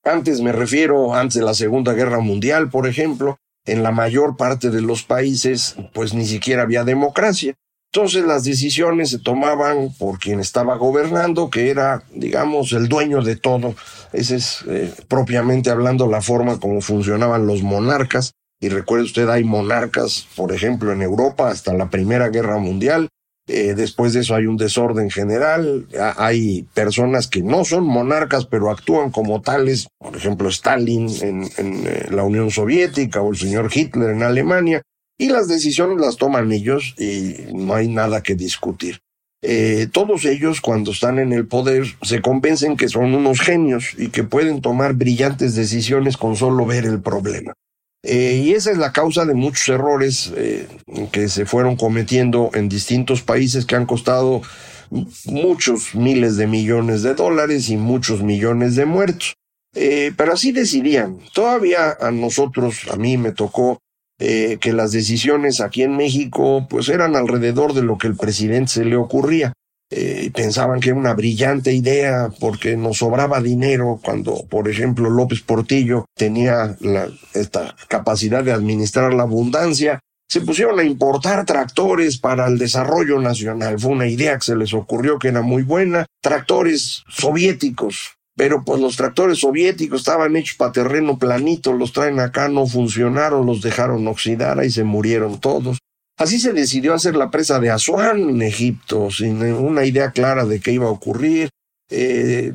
Antes 0.03 0.39
me 0.41 0.53
refiero, 0.53 1.13
antes 1.13 1.35
de 1.35 1.43
la 1.43 1.53
Segunda 1.53 1.93
Guerra 1.93 2.19
Mundial, 2.19 2.69
por 2.69 2.87
ejemplo, 2.87 3.37
en 3.65 3.83
la 3.83 3.91
mayor 3.91 4.37
parte 4.37 4.69
de 4.69 4.81
los 4.81 5.03
países, 5.03 5.75
pues 5.93 6.13
ni 6.13 6.25
siquiera 6.25 6.63
había 6.63 6.83
democracia. 6.83 7.55
Entonces 7.91 8.23
las 8.25 8.43
decisiones 8.43 9.09
se 9.09 9.19
tomaban 9.19 9.93
por 9.97 10.19
quien 10.19 10.39
estaba 10.39 10.75
gobernando, 10.75 11.49
que 11.49 11.69
era, 11.69 12.03
digamos, 12.13 12.71
el 12.73 12.87
dueño 12.87 13.23
de 13.23 13.35
todo. 13.35 13.75
Esa 14.13 14.35
es 14.35 14.63
eh, 14.67 14.93
propiamente 15.07 15.71
hablando 15.71 16.07
la 16.07 16.21
forma 16.21 16.59
como 16.59 16.81
funcionaban 16.81 17.47
los 17.47 17.63
monarcas. 17.63 18.33
Y 18.61 18.69
recuerde 18.69 19.05
usted, 19.05 19.29
hay 19.29 19.43
monarcas, 19.43 20.27
por 20.35 20.53
ejemplo, 20.53 20.91
en 20.91 21.01
Europa 21.01 21.49
hasta 21.49 21.73
la 21.73 21.89
Primera 21.89 22.27
Guerra 22.27 22.57
Mundial, 22.57 23.09
eh, 23.49 23.73
después 23.73 24.13
de 24.13 24.19
eso 24.19 24.35
hay 24.35 24.45
un 24.45 24.57
desorden 24.57 25.09
general, 25.09 25.87
hay 26.17 26.67
personas 26.75 27.27
que 27.27 27.41
no 27.41 27.65
son 27.65 27.83
monarcas 27.83 28.45
pero 28.45 28.69
actúan 28.69 29.09
como 29.09 29.41
tales, 29.41 29.87
por 29.97 30.15
ejemplo 30.15 30.49
Stalin 30.49 31.09
en, 31.21 31.43
eh, 31.57 32.07
la 32.11 32.21
Unión 32.21 32.51
Soviética 32.51 33.21
o 33.21 33.31
el 33.31 33.37
señor 33.37 33.71
Hitler 33.73 34.11
en 34.11 34.21
Alemania, 34.21 34.83
y 35.19 35.29
las 35.29 35.47
decisiones 35.47 35.99
las 35.99 36.17
toman 36.17 36.51
ellos 36.51 36.95
y 36.97 37.53
no 37.53 37.75
hay 37.75 37.87
nada 37.87 38.23
que 38.23 38.33
discutir. 38.33 39.01
Eh, 39.41 39.87
todos 39.91 40.25
ellos 40.25 40.59
cuando 40.59 40.91
están 40.91 41.19
en 41.19 41.31
el 41.31 41.45
poder 41.45 41.85
se 42.01 42.21
convencen 42.21 42.75
que 42.75 42.89
son 42.89 43.13
unos 43.13 43.39
genios 43.39 43.93
y 43.97 44.09
que 44.09 44.23
pueden 44.23 44.61
tomar 44.61 44.95
brillantes 44.95 45.53
decisiones 45.53 46.17
con 46.17 46.35
solo 46.35 46.65
ver 46.65 46.85
el 46.85 47.01
problema. 47.01 47.53
Eh, 48.01 48.41
y 48.43 48.53
esa 48.53 48.71
es 48.71 48.77
la 48.77 48.93
causa 48.93 49.25
de 49.25 49.33
muchos 49.33 49.67
errores 49.67 50.31
eh, 50.35 50.67
que 51.11 51.27
se 51.27 51.45
fueron 51.45 51.75
cometiendo 51.75 52.49
en 52.53 52.69
distintos 52.69 53.21
países 53.21 53.65
que 53.65 53.75
han 53.75 53.85
costado 53.85 54.41
muchos 55.25 55.95
miles 55.95 56.37
de 56.37 56.47
millones 56.47 57.03
de 57.03 57.13
dólares 57.13 57.69
y 57.69 57.77
muchos 57.77 58.23
millones 58.23 58.75
de 58.75 58.85
muertos. 58.85 59.35
Eh, 59.75 60.13
pero 60.15 60.33
así 60.33 60.51
decidían. 60.51 61.19
Todavía 61.33 61.97
a 61.99 62.11
nosotros, 62.11 62.87
a 62.89 62.95
mí 62.95 63.17
me 63.17 63.33
tocó 63.33 63.79
que 64.19 64.73
las 64.73 64.91
decisiones 64.91 65.61
aquí 65.61 65.83
en 65.83 65.95
México 65.95 66.67
pues 66.69 66.89
eran 66.89 67.15
alrededor 67.15 67.73
de 67.73 67.83
lo 67.83 67.97
que 67.97 68.07
el 68.07 68.17
presidente 68.17 68.73
se 68.73 68.85
le 68.85 68.97
ocurría. 68.97 69.53
Eh, 69.91 70.29
pensaban 70.35 70.79
que 70.79 70.89
era 70.89 70.99
una 70.99 71.15
brillante 71.15 71.73
idea 71.73 72.29
porque 72.39 72.77
nos 72.77 72.99
sobraba 72.99 73.41
dinero 73.41 73.99
cuando, 74.03 74.45
por 74.47 74.69
ejemplo, 74.69 75.09
López 75.09 75.41
Portillo 75.41 76.05
tenía 76.15 76.77
esta 77.33 77.75
capacidad 77.87 78.43
de 78.43 78.51
administrar 78.51 79.13
la 79.13 79.23
abundancia. 79.23 79.99
Se 80.29 80.41
pusieron 80.41 80.79
a 80.79 80.83
importar 80.83 81.43
tractores 81.43 82.19
para 82.19 82.47
el 82.47 82.59
desarrollo 82.59 83.19
nacional. 83.19 83.79
Fue 83.79 83.91
una 83.91 84.05
idea 84.05 84.35
que 84.35 84.45
se 84.45 84.55
les 84.55 84.75
ocurrió 84.75 85.17
que 85.17 85.29
era 85.29 85.41
muy 85.41 85.63
buena. 85.63 86.05
Tractores 86.21 87.03
soviéticos. 87.09 88.18
Pero 88.39 88.63
pues 88.63 88.79
los 88.79 88.95
tractores 88.95 89.39
soviéticos 89.39 89.99
estaban 89.99 90.33
hechos 90.37 90.55
para 90.55 90.71
terreno 90.71 91.19
planito, 91.19 91.73
los 91.73 91.91
traen 91.91 92.21
acá, 92.21 92.47
no 92.47 92.65
funcionaron, 92.67 93.45
los 93.45 93.59
dejaron 93.61 94.07
oxidar, 94.07 94.57
ahí 94.57 94.69
se 94.69 94.85
murieron 94.85 95.41
todos. 95.41 95.79
Así 96.17 96.39
se 96.39 96.53
decidió 96.53 96.93
hacer 96.93 97.17
la 97.17 97.29
presa 97.29 97.59
de 97.59 97.69
Asuán 97.69 98.29
en 98.29 98.41
Egipto, 98.41 99.11
sin 99.11 99.43
una 99.43 99.83
idea 99.83 100.11
clara 100.11 100.45
de 100.45 100.61
qué 100.61 100.71
iba 100.71 100.85
a 100.85 100.91
ocurrir. 100.91 101.49
Eh, 101.89 102.53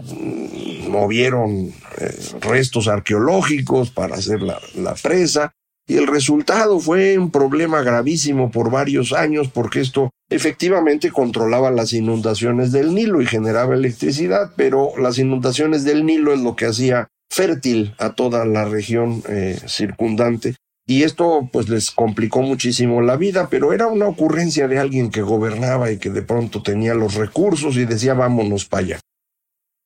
movieron 0.88 1.74
eh, 1.98 2.18
restos 2.40 2.88
arqueológicos 2.88 3.90
para 3.90 4.14
hacer 4.14 4.40
la, 4.40 4.58
la 4.76 4.94
presa 4.94 5.52
y 5.86 5.96
el 5.96 6.06
resultado 6.06 6.80
fue 6.80 7.18
un 7.18 7.30
problema 7.30 7.82
gravísimo 7.82 8.50
por 8.50 8.70
varios 8.70 9.12
años 9.12 9.48
porque 9.52 9.80
esto 9.80 10.10
efectivamente 10.30 11.10
controlaba 11.10 11.70
las 11.70 11.92
inundaciones 11.92 12.72
del 12.72 12.94
Nilo 12.94 13.20
y 13.20 13.26
generaba 13.26 13.74
electricidad, 13.74 14.52
pero 14.56 14.92
las 14.98 15.18
inundaciones 15.18 15.84
del 15.84 16.06
Nilo 16.06 16.32
es 16.32 16.40
lo 16.40 16.56
que 16.56 16.66
hacía 16.66 17.08
fértil 17.30 17.94
a 17.98 18.14
toda 18.14 18.44
la 18.44 18.64
región 18.64 19.22
eh, 19.28 19.58
circundante 19.66 20.54
y 20.86 21.02
esto 21.02 21.48
pues 21.50 21.68
les 21.68 21.90
complicó 21.90 22.42
muchísimo 22.42 23.00
la 23.00 23.16
vida, 23.16 23.48
pero 23.50 23.72
era 23.72 23.86
una 23.86 24.06
ocurrencia 24.06 24.68
de 24.68 24.78
alguien 24.78 25.10
que 25.10 25.22
gobernaba 25.22 25.90
y 25.90 25.98
que 25.98 26.10
de 26.10 26.22
pronto 26.22 26.62
tenía 26.62 26.94
los 26.94 27.14
recursos 27.14 27.76
y 27.76 27.86
decía 27.86 28.12
vámonos 28.14 28.66
para 28.66 28.84
allá. 28.84 29.00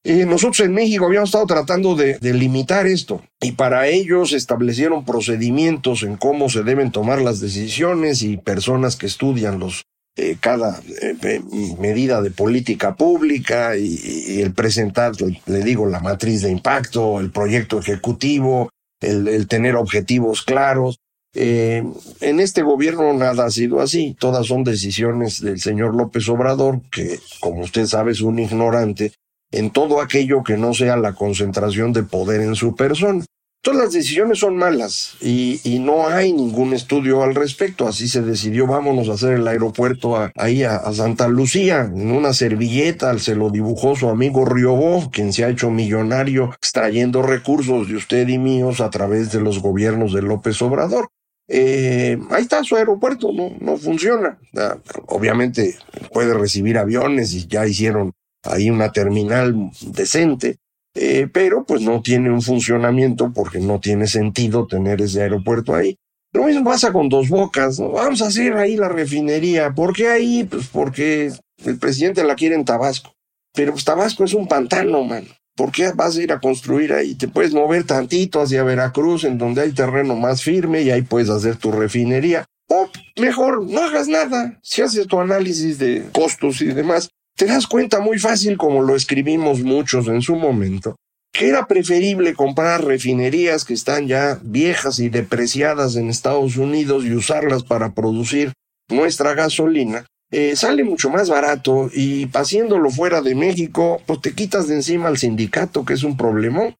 Y 0.08 0.24
nosotros 0.24 0.60
en 0.60 0.72
México 0.72 1.04
habíamos 1.04 1.28
estado 1.28 1.44
tratando 1.44 1.94
de, 1.94 2.18
limitar 2.22 2.86
esto 2.86 3.22
y 3.42 3.52
para 3.52 3.88
ellos 3.88 4.32
establecieron 4.32 5.04
procedimientos 5.04 6.02
en 6.02 6.16
cómo 6.16 6.48
se 6.48 6.62
deben 6.62 6.92
tomar 6.92 7.20
las 7.20 7.40
decisiones 7.40 8.22
y 8.22 8.38
personas 8.38 8.96
que 8.96 9.04
estudian 9.04 9.58
los, 9.58 9.84
eh, 10.16 10.38
cada 10.40 10.80
eh, 11.02 11.42
medida 11.78 12.22
de 12.22 12.30
política 12.30 12.94
pública 12.94 13.76
y, 13.76 14.40
el 14.40 14.54
presentar, 14.54 15.12
le 15.44 15.62
digo, 15.62 15.84
la 15.84 16.00
matriz 16.00 16.40
de 16.40 16.52
impacto, 16.52 17.20
el 17.20 17.30
proyecto 17.30 17.78
ejecutivo, 17.78 18.70
el, 19.02 19.46
tener 19.46 19.76
objetivos 19.76 20.40
claros. 20.40 21.00
Eh, 21.34 21.84
en 22.22 22.40
este 22.40 22.62
gobierno 22.62 23.12
nada 23.12 23.44
ha 23.44 23.50
sido 23.50 23.82
así, 23.82 24.16
todas 24.18 24.46
son 24.46 24.64
decisiones 24.64 25.42
del 25.42 25.60
señor 25.60 25.94
López 25.94 26.26
Obrador, 26.30 26.80
que 26.90 27.20
como 27.40 27.60
usted 27.60 27.84
sabe 27.84 28.12
es 28.12 28.22
un 28.22 28.38
ignorante 28.38 29.12
en 29.50 29.70
todo 29.70 30.00
aquello 30.00 30.42
que 30.42 30.56
no 30.56 30.74
sea 30.74 30.96
la 30.96 31.14
concentración 31.14 31.92
de 31.92 32.02
poder 32.02 32.40
en 32.40 32.54
su 32.54 32.74
persona. 32.74 33.24
Todas 33.60 33.80
las 33.80 33.92
decisiones 33.92 34.38
son 34.38 34.56
malas 34.56 35.16
y, 35.20 35.78
no 35.80 36.06
hay 36.06 36.32
ningún 36.32 36.74
estudio 36.74 37.24
al 37.24 37.34
respecto. 37.34 37.88
Así 37.88 38.08
se 38.08 38.22
decidió, 38.22 38.66
vámonos 38.68 39.08
a 39.08 39.14
hacer 39.14 39.32
el 39.32 39.48
aeropuerto 39.48 40.30
ahí 40.36 40.62
a, 40.62 40.92
Santa 40.92 41.26
Lucía. 41.28 41.80
En 41.80 42.12
una 42.12 42.32
servilleta 42.32 43.18
se 43.18 43.34
lo 43.34 43.50
dibujó 43.50 43.96
su 43.96 44.08
amigo 44.08 44.44
Riobó, 44.44 45.10
quien 45.10 45.32
se 45.32 45.44
ha 45.44 45.48
hecho 45.48 45.70
millonario 45.70 46.52
extrayendo 46.54 47.22
recursos 47.22 47.88
de 47.88 47.96
usted 47.96 48.28
y 48.28 48.38
míos 48.38 48.80
a 48.80 48.90
través 48.90 49.32
de 49.32 49.40
los 49.40 49.60
gobiernos 49.60 50.12
de 50.12 50.22
López 50.22 50.62
Obrador. 50.62 51.08
Eh, 51.48 52.18
ahí 52.30 52.42
está 52.42 52.62
su 52.62 52.76
aeropuerto, 52.76 53.32
no, 53.32 53.50
no 53.58 53.76
funciona. 53.76 54.38
Ah, 54.56 54.76
obviamente 55.06 55.76
puede 56.12 56.32
recibir 56.34 56.78
aviones 56.78 57.32
y 57.32 57.46
ya 57.46 57.66
hicieron 57.66 58.12
ahí 58.50 58.70
una 58.70 58.90
terminal 58.92 59.70
decente, 59.82 60.56
eh, 60.94 61.28
pero 61.32 61.64
pues 61.64 61.82
no 61.82 62.02
tiene 62.02 62.30
un 62.30 62.42
funcionamiento 62.42 63.32
porque 63.32 63.60
no 63.60 63.80
tiene 63.80 64.06
sentido 64.06 64.66
tener 64.66 65.00
ese 65.00 65.22
aeropuerto 65.22 65.74
ahí. 65.74 65.96
Lo 66.32 66.44
mismo 66.44 66.64
pasa 66.64 66.92
con 66.92 67.08
dos 67.08 67.28
bocas, 67.28 67.78
vamos 67.78 68.20
a 68.20 68.26
hacer 68.26 68.54
ahí 68.54 68.76
la 68.76 68.88
refinería. 68.88 69.72
¿Por 69.72 69.94
qué 69.94 70.08
ahí? 70.08 70.44
Pues 70.44 70.66
porque 70.68 71.32
el 71.64 71.78
presidente 71.78 72.22
la 72.24 72.34
quiere 72.34 72.54
en 72.54 72.64
Tabasco. 72.64 73.14
Pero 73.54 73.72
pues 73.72 73.84
Tabasco 73.84 74.24
es 74.24 74.34
un 74.34 74.46
pantano, 74.46 75.04
man. 75.04 75.26
¿Por 75.56 75.72
qué 75.72 75.90
vas 75.92 76.16
a 76.16 76.22
ir 76.22 76.30
a 76.30 76.38
construir 76.38 76.92
ahí? 76.92 77.14
Te 77.16 77.26
puedes 77.26 77.52
mover 77.52 77.84
tantito 77.84 78.40
hacia 78.40 78.62
Veracruz, 78.62 79.24
en 79.24 79.38
donde 79.38 79.62
hay 79.62 79.72
terreno 79.72 80.14
más 80.14 80.42
firme, 80.42 80.82
y 80.82 80.90
ahí 80.90 81.02
puedes 81.02 81.30
hacer 81.30 81.56
tu 81.56 81.72
refinería. 81.72 82.44
O 82.68 82.88
mejor, 83.20 83.64
no 83.64 83.80
hagas 83.82 84.06
nada. 84.06 84.58
Si 84.62 84.82
haces 84.82 85.06
tu 85.08 85.18
análisis 85.18 85.78
de 85.78 86.04
costos 86.12 86.60
y 86.60 86.66
demás, 86.66 87.08
te 87.38 87.46
das 87.46 87.68
cuenta 87.68 88.00
muy 88.00 88.18
fácil, 88.18 88.58
como 88.58 88.82
lo 88.82 88.96
escribimos 88.96 89.62
muchos 89.62 90.08
en 90.08 90.22
su 90.22 90.34
momento, 90.34 90.96
que 91.32 91.48
era 91.48 91.68
preferible 91.68 92.34
comprar 92.34 92.84
refinerías 92.84 93.64
que 93.64 93.74
están 93.74 94.08
ya 94.08 94.40
viejas 94.42 94.98
y 94.98 95.08
depreciadas 95.08 95.94
en 95.94 96.10
Estados 96.10 96.56
Unidos 96.56 97.04
y 97.04 97.14
usarlas 97.14 97.62
para 97.62 97.94
producir 97.94 98.52
nuestra 98.88 99.34
gasolina. 99.34 100.04
Eh, 100.32 100.56
sale 100.56 100.82
mucho 100.82 101.10
más 101.10 101.30
barato 101.30 101.88
y 101.94 102.28
haciéndolo 102.34 102.90
fuera 102.90 103.22
de 103.22 103.36
México, 103.36 104.02
pues 104.04 104.20
te 104.20 104.34
quitas 104.34 104.66
de 104.66 104.74
encima 104.74 105.06
al 105.06 105.16
sindicato, 105.16 105.84
que 105.84 105.94
es 105.94 106.02
un 106.02 106.16
problema. 106.16 106.74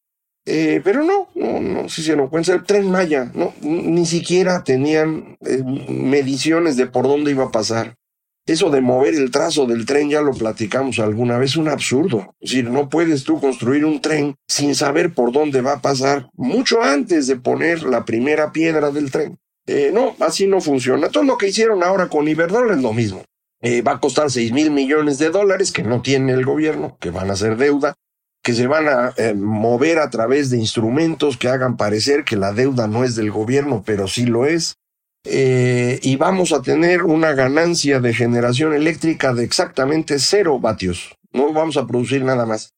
Eh, 0.45 0.81
pero 0.83 1.05
no, 1.05 1.29
no, 1.37 1.61
no, 1.61 1.89
si 1.89 2.03
se 2.03 2.17
lo 2.17 2.29
cuenta, 2.29 2.53
el 2.53 2.65
tren 2.65 2.91
Maya, 2.91 3.31
no, 3.33 3.55
ni 3.61 4.07
siquiera 4.07 4.65
tenían 4.65 5.37
eh, 5.41 5.63
mediciones 5.89 6.77
de 6.77 6.89
por 6.89 7.07
dónde 7.07 7.31
iba 7.31 7.45
a 7.45 7.53
pasar. 7.53 7.95
Eso 8.49 8.71
de 8.71 8.81
mover 8.81 9.15
el 9.15 9.31
trazo 9.31 9.67
del 9.67 9.85
tren, 9.85 10.09
ya 10.09 10.23
lo 10.23 10.33
platicamos 10.33 10.99
alguna 11.01 11.37
vez, 11.37 11.57
un 11.57 11.69
absurdo. 11.69 12.35
Es 12.41 12.51
decir, 12.51 12.71
no 12.71 12.89
puedes 12.89 13.25
tú 13.25 13.39
construir 13.39 13.85
un 13.85 14.01
tren 14.01 14.37
sin 14.49 14.75
saber 14.75 15.13
por 15.13 15.33
dónde 15.33 15.61
va 15.61 15.75
a 15.75 15.83
pasar 15.83 16.31
mucho 16.33 16.83
antes 16.83 17.27
de 17.27 17.37
poner 17.37 17.83
la 17.83 18.07
primera 18.07 18.51
piedra 18.51 18.91
del 18.91 19.11
tren. 19.11 19.39
Eh, 19.67 19.91
no, 19.93 20.17
así 20.21 20.47
no 20.47 20.63
funciona. 20.63 21.11
Todo 21.11 21.25
lo 21.25 21.37
que 21.37 21.49
hicieron 21.49 21.85
ahora 21.85 22.09
con 22.09 22.27
Iberdrola 22.27 22.73
es 22.73 22.81
lo 22.81 22.95
mismo. 22.95 23.23
Eh, 23.61 23.83
va 23.83 23.93
a 23.93 24.01
costar 24.01 24.31
6 24.31 24.51
mil 24.53 24.71
millones 24.71 25.19
de 25.19 25.29
dólares 25.29 25.71
que 25.71 25.83
no 25.83 26.01
tiene 26.01 26.33
el 26.33 26.47
gobierno, 26.47 26.97
que 27.01 27.11
van 27.11 27.31
a 27.31 27.37
ser 27.37 27.59
deuda, 27.59 27.97
que 28.43 28.55
se 28.55 28.67
van 28.67 28.89
a 28.89 29.13
eh, 29.19 29.35
mover 29.35 29.99
a 29.99 30.09
través 30.09 30.49
de 30.49 30.57
instrumentos 30.57 31.37
que 31.37 31.49
hagan 31.49 31.77
parecer 31.77 32.25
que 32.25 32.37
la 32.37 32.55
deuda 32.55 32.89
no 32.89 33.05
es 33.05 33.15
del 33.15 33.31
gobierno, 33.31 33.83
pero 33.85 34.09
sí 34.09 34.25
lo 34.25 34.47
es. 34.47 34.77
Eh, 35.25 35.99
y 36.03 36.17
vamos 36.17 36.53
a 36.53 36.63
tener 36.63 37.03
una 37.03 37.33
ganancia 37.33 38.01
de 38.01 38.15
generación 38.15 38.73
eléctrica 38.73 39.35
de 39.35 39.45
exactamente 39.45 40.19
cero 40.19 40.59
vatios. 40.59 41.15
No 41.33 41.53
vamos 41.53 41.77
a 41.77 41.87
producir 41.87 42.25
nada 42.25 42.47
más. 42.47 42.73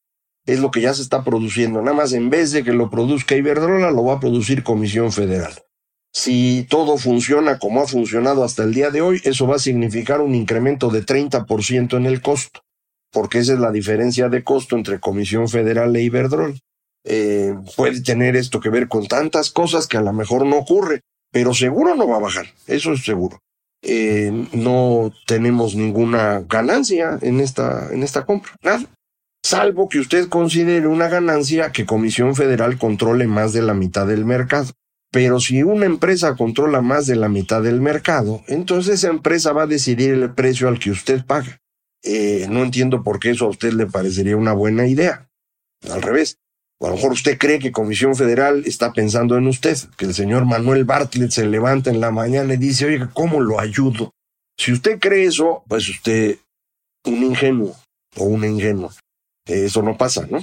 Es 0.45 0.59
lo 0.59 0.71
que 0.71 0.81
ya 0.81 0.93
se 0.93 1.03
está 1.03 1.23
produciendo. 1.23 1.81
Nada 1.81 1.95
más 1.95 2.13
en 2.13 2.29
vez 2.29 2.51
de 2.51 2.63
que 2.63 2.73
lo 2.73 2.89
produzca 2.89 3.35
Iberdrola, 3.35 3.91
lo 3.91 4.03
va 4.03 4.15
a 4.15 4.19
producir 4.19 4.63
Comisión 4.63 5.11
Federal. 5.11 5.53
Si 6.13 6.67
todo 6.69 6.97
funciona 6.97 7.57
como 7.57 7.81
ha 7.81 7.87
funcionado 7.87 8.43
hasta 8.43 8.63
el 8.63 8.73
día 8.73 8.89
de 8.89 9.01
hoy, 9.01 9.21
eso 9.23 9.47
va 9.47 9.55
a 9.55 9.59
significar 9.59 10.19
un 10.19 10.35
incremento 10.35 10.89
de 10.89 11.05
30% 11.05 11.95
en 11.95 12.05
el 12.05 12.21
costo, 12.21 12.61
porque 13.13 13.39
esa 13.39 13.53
es 13.53 13.59
la 13.59 13.71
diferencia 13.71 14.27
de 14.27 14.43
costo 14.43 14.75
entre 14.75 14.99
Comisión 14.99 15.47
Federal 15.47 15.95
e 15.95 16.01
Iberdrola. 16.01 16.55
Eh, 17.05 17.55
puede 17.77 18.01
tener 18.01 18.35
esto 18.35 18.59
que 18.59 18.69
ver 18.69 18.89
con 18.89 19.07
tantas 19.07 19.51
cosas 19.51 19.87
que 19.87 19.97
a 19.97 20.01
lo 20.01 20.11
mejor 20.11 20.45
no 20.45 20.57
ocurre, 20.57 21.01
pero 21.31 21.53
seguro 21.53 21.95
no 21.95 22.07
va 22.07 22.17
a 22.17 22.21
bajar, 22.21 22.47
eso 22.67 22.93
es 22.93 23.03
seguro. 23.03 23.41
Eh, 23.83 24.47
no 24.53 25.11
tenemos 25.25 25.75
ninguna 25.75 26.41
ganancia 26.47 27.17
en 27.21 27.39
esta, 27.39 27.89
en 27.91 28.03
esta 28.03 28.25
compra, 28.25 28.51
nada. 28.61 28.85
Salvo 29.43 29.89
que 29.89 29.99
usted 29.99 30.29
considere 30.29 30.85
una 30.85 31.07
ganancia 31.07 31.71
que 31.71 31.87
Comisión 31.87 32.35
Federal 32.35 32.77
controle 32.77 33.25
más 33.25 33.53
de 33.53 33.63
la 33.63 33.73
mitad 33.73 34.05
del 34.05 34.23
mercado. 34.23 34.71
Pero 35.11 35.39
si 35.39 35.61
una 35.63 35.87
empresa 35.87 36.35
controla 36.35 36.81
más 36.81 37.05
de 37.05 37.17
la 37.17 37.27
mitad 37.27 37.61
del 37.61 37.81
mercado, 37.81 38.43
entonces 38.47 38.95
esa 38.95 39.09
empresa 39.09 39.51
va 39.51 39.63
a 39.63 39.67
decidir 39.67 40.13
el 40.13 40.33
precio 40.33 40.67
al 40.69 40.79
que 40.79 40.91
usted 40.91 41.25
paga. 41.25 41.59
Eh, 42.03 42.47
no 42.49 42.63
entiendo 42.63 43.03
por 43.03 43.19
qué 43.19 43.31
eso 43.31 43.45
a 43.45 43.49
usted 43.49 43.73
le 43.73 43.87
parecería 43.87 44.37
una 44.37 44.53
buena 44.53 44.87
idea. 44.87 45.27
Al 45.91 46.01
revés, 46.01 46.37
o 46.81 46.87
a 46.87 46.89
lo 46.89 46.95
mejor 46.95 47.11
usted 47.11 47.37
cree 47.37 47.59
que 47.59 47.71
Comisión 47.71 48.15
Federal 48.15 48.63
está 48.65 48.91
pensando 48.91 49.37
en 49.37 49.45
usted, 49.45 49.77
que 49.97 50.05
el 50.05 50.15
señor 50.15 50.45
Manuel 50.45 50.83
Bartlett 50.83 51.29
se 51.29 51.45
levanta 51.45 51.91
en 51.91 52.01
la 52.01 52.09
mañana 52.09 52.55
y 52.55 52.57
dice, 52.57 52.87
oye, 52.87 53.07
¿cómo 53.13 53.39
lo 53.39 53.59
ayudo? 53.59 54.15
Si 54.57 54.71
usted 54.71 54.97
cree 54.97 55.25
eso, 55.25 55.63
pues 55.67 55.87
usted 55.87 56.39
un 57.05 57.23
ingenuo 57.23 57.75
o 58.17 58.23
una 58.23 58.47
ingenua. 58.47 58.91
Eso 59.45 59.83
no 59.83 59.95
pasa, 59.95 60.25
¿no? 60.27 60.39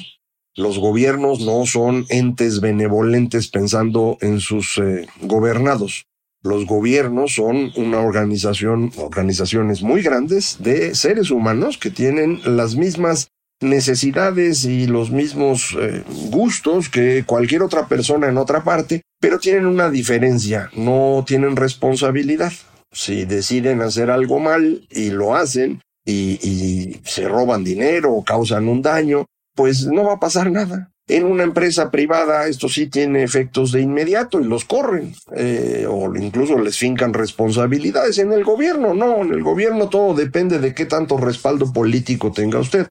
Los 0.54 0.78
gobiernos 0.78 1.40
no 1.40 1.66
son 1.66 2.06
entes 2.08 2.60
benevolentes 2.60 3.48
pensando 3.48 4.16
en 4.20 4.38
sus 4.38 4.78
eh, 4.78 5.08
gobernados. 5.20 6.04
Los 6.44 6.66
gobiernos 6.66 7.34
son 7.34 7.72
una 7.74 7.98
organización, 7.98 8.92
organizaciones 8.96 9.82
muy 9.82 10.02
grandes 10.02 10.58
de 10.60 10.94
seres 10.94 11.32
humanos 11.32 11.78
que 11.78 11.90
tienen 11.90 12.40
las 12.44 12.76
mismas 12.76 13.28
necesidades 13.60 14.64
y 14.64 14.86
los 14.86 15.10
mismos 15.10 15.76
eh, 15.80 16.02
gustos 16.30 16.88
que 16.88 17.24
cualquier 17.26 17.62
otra 17.62 17.88
persona 17.88 18.28
en 18.28 18.38
otra 18.38 18.62
parte, 18.62 19.02
pero 19.20 19.38
tienen 19.38 19.66
una 19.66 19.90
diferencia, 19.90 20.70
no 20.74 21.24
tienen 21.26 21.56
responsabilidad. 21.56 22.52
Si 22.92 23.24
deciden 23.24 23.82
hacer 23.82 24.10
algo 24.10 24.38
mal 24.38 24.86
y 24.90 25.10
lo 25.10 25.34
hacen 25.34 25.82
y, 26.06 27.00
se 27.04 27.28
roban 27.28 27.64
dinero 27.64 28.12
o 28.12 28.24
causan 28.24 28.68
un 28.68 28.80
daño, 28.80 29.26
pues 29.54 29.86
no 29.86 30.04
va 30.04 30.14
a 30.14 30.20
pasar 30.20 30.50
nada. 30.50 30.90
En 31.06 31.24
una 31.24 31.42
empresa 31.42 31.90
privada 31.90 32.46
esto 32.48 32.68
sí 32.68 32.86
tiene 32.86 33.22
efectos 33.22 33.72
de 33.72 33.80
inmediato 33.80 34.40
y 34.40 34.44
los 34.44 34.66
corren 34.66 35.14
eh, 35.34 35.86
o 35.88 36.14
incluso 36.14 36.58
les 36.58 36.78
fincan 36.78 37.14
responsabilidades. 37.14 38.18
En 38.18 38.32
el 38.32 38.44
gobierno 38.44 38.94
no, 38.94 39.22
en 39.22 39.32
el 39.32 39.42
gobierno 39.42 39.88
todo 39.88 40.14
depende 40.14 40.58
de 40.58 40.74
qué 40.74 40.84
tanto 40.86 41.16
respaldo 41.16 41.72
político 41.72 42.30
tenga 42.30 42.58
usted. 42.58 42.88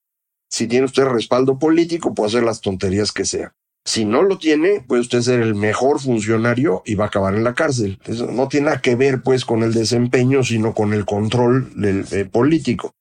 Si 0.49 0.67
tiene 0.67 0.85
usted 0.85 1.05
respaldo 1.05 1.59
político, 1.59 2.13
puede 2.13 2.29
hacer 2.29 2.43
las 2.43 2.61
tonterías 2.61 3.11
que 3.11 3.25
sea. 3.25 3.53
Si 3.85 4.03
no 4.03 4.21
lo 4.21 4.37
tiene, 4.37 4.83
puede 4.85 5.01
usted 5.01 5.21
ser 5.21 5.39
el 5.39 5.55
mejor 5.55 6.01
funcionario 6.01 6.83
y 6.85 6.95
va 6.95 7.05
a 7.05 7.07
acabar 7.07 7.35
en 7.35 7.45
la 7.45 7.53
cárcel. 7.53 7.97
Eso 8.05 8.27
no 8.27 8.49
tiene 8.49 8.65
nada 8.65 8.81
que 8.81 8.97
ver, 8.97 9.21
pues, 9.21 9.45
con 9.45 9.63
el 9.63 9.73
desempeño, 9.73 10.43
sino 10.43 10.73
con 10.73 10.93
el 10.93 11.05
control 11.05 11.71
del, 11.73 12.05
eh, 12.11 12.25
político. 12.25 12.91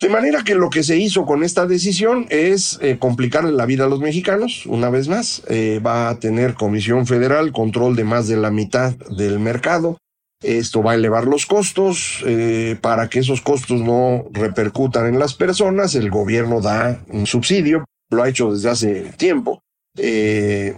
De 0.00 0.08
manera 0.08 0.42
que 0.44 0.54
lo 0.54 0.70
que 0.70 0.82
se 0.82 0.96
hizo 0.96 1.26
con 1.26 1.44
esta 1.44 1.66
decisión 1.66 2.26
es 2.28 2.78
eh, 2.82 2.98
complicarle 2.98 3.52
la 3.52 3.66
vida 3.66 3.84
a 3.84 3.88
los 3.88 4.00
mexicanos, 4.00 4.66
una 4.66 4.90
vez 4.90 5.08
más. 5.08 5.42
Eh, 5.48 5.80
va 5.84 6.08
a 6.08 6.18
tener 6.18 6.54
Comisión 6.54 7.06
Federal 7.06 7.52
control 7.52 7.96
de 7.96 8.04
más 8.04 8.26
de 8.28 8.36
la 8.36 8.50
mitad 8.50 8.94
del 9.10 9.38
mercado. 9.38 9.98
Esto 10.42 10.82
va 10.82 10.92
a 10.92 10.94
elevar 10.96 11.26
los 11.26 11.46
costos. 11.46 12.22
Eh, 12.26 12.76
para 12.80 13.08
que 13.08 13.20
esos 13.20 13.40
costos 13.40 13.80
no 13.80 14.26
repercutan 14.32 15.06
en 15.06 15.18
las 15.18 15.34
personas, 15.34 15.94
el 15.94 16.10
gobierno 16.10 16.60
da 16.60 17.00
un 17.08 17.26
subsidio. 17.26 17.84
Lo 18.10 18.22
ha 18.22 18.28
hecho 18.28 18.52
desde 18.52 18.70
hace 18.70 19.12
tiempo. 19.16 19.62
Eh, 19.96 20.76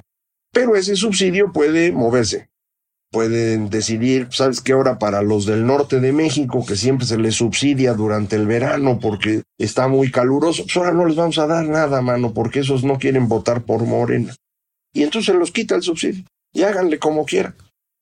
pero 0.53 0.77
ese 0.77 0.96
subsidio 0.96 1.53
puede 1.53 1.92
moverse. 1.92 2.48
Pueden 3.11 3.70
decidir, 3.70 4.29
¿sabes 4.31 4.61
qué? 4.61 4.72
Ahora 4.72 4.98
para 4.98 5.22
los 5.22 5.46
del 5.46 5.66
norte 5.66 6.00
de 6.00 6.12
México, 6.12 6.64
que 6.66 6.77
siempre 6.77 7.07
se 7.07 7.18
les 7.18 7.37
subsidia 7.37 7.94
durante 7.94 8.35
el 8.37 8.46
verano 8.46 8.98
porque 9.00 9.42
está 9.57 9.87
muy 9.87 10.11
caluroso, 10.11 10.64
pues 10.64 10.77
ahora 10.77 10.92
no 10.92 11.07
les 11.07 11.16
vamos 11.16 11.38
a 11.38 11.46
dar 11.46 11.66
nada, 11.68 12.03
mano, 12.03 12.33
porque 12.35 12.61
esos 12.61 12.83
no 12.83 12.98
quieren 12.98 13.29
votar 13.29 13.62
por 13.62 13.85
Morena. 13.85 14.35
Y 14.92 15.03
entonces 15.05 15.35
los 15.35 15.53
quita 15.53 15.77
el 15.77 15.83
subsidio. 15.83 16.24
Y 16.53 16.62
háganle 16.62 16.98
como 16.98 17.24
quieran. 17.24 17.55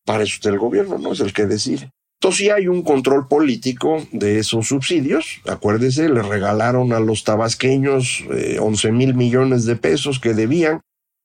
Para 0.04 0.24
eso 0.24 0.34
está 0.34 0.48
el 0.48 0.58
gobierno, 0.58 0.98
no 0.98 1.12
es 1.12 1.20
el 1.20 1.32
que 1.32 1.46
decide. 1.46 1.90
Entonces 2.20 2.38
sí 2.38 2.50
hay 2.50 2.68
un 2.68 2.82
control 2.82 3.26
político 3.26 4.06
de 4.12 4.38
esos 4.38 4.68
subsidios. 4.68 5.40
Acuérdese, 5.46 6.08
le 6.08 6.22
regalaron 6.22 6.92
a 6.92 7.00
los 7.00 7.24
tabasqueños 7.24 8.24
eh, 8.30 8.58
11 8.60 8.92
mil 8.92 9.14
millones 9.14 9.64
de 9.64 9.76
pesos 9.76 10.20
que 10.20 10.34
debían 10.34 10.80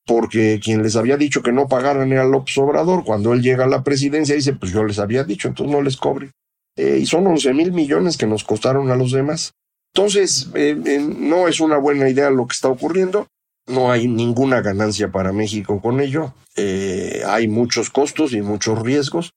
porque 0.07 0.59
quien 0.63 0.81
les 0.81 0.95
había 0.95 1.17
dicho 1.17 1.43
que 1.43 1.51
no 1.51 1.67
pagaran 1.67 2.11
era 2.11 2.23
López 2.23 2.57
Obrador. 2.57 3.03
Cuando 3.03 3.33
él 3.33 3.43
llega 3.43 3.65
a 3.65 3.67
la 3.67 3.83
presidencia 3.83 4.35
dice, 4.35 4.53
pues 4.53 4.71
yo 4.71 4.83
les 4.85 4.99
había 4.99 5.23
dicho, 5.25 5.49
entonces 5.49 5.75
no 5.75 5.81
les 5.81 5.97
cobre. 5.97 6.31
Eh, 6.77 6.99
y 7.01 7.05
son 7.05 7.27
11 7.27 7.53
mil 7.53 7.73
millones 7.73 8.17
que 8.17 8.25
nos 8.25 8.45
costaron 8.45 8.89
a 8.89 8.95
los 8.95 9.11
demás. 9.11 9.51
Entonces, 9.93 10.49
eh, 10.55 10.77
eh, 10.85 10.99
no 10.99 11.47
es 11.47 11.59
una 11.59 11.77
buena 11.77 12.09
idea 12.09 12.29
lo 12.29 12.47
que 12.47 12.53
está 12.53 12.69
ocurriendo. 12.69 13.27
No 13.67 13.91
hay 13.91 14.07
ninguna 14.07 14.61
ganancia 14.61 15.11
para 15.11 15.33
México 15.33 15.81
con 15.81 15.99
ello. 15.99 16.33
Eh, 16.55 17.21
hay 17.27 17.47
muchos 17.47 17.89
costos 17.89 18.33
y 18.33 18.41
muchos 18.41 18.81
riesgos. 18.81 19.33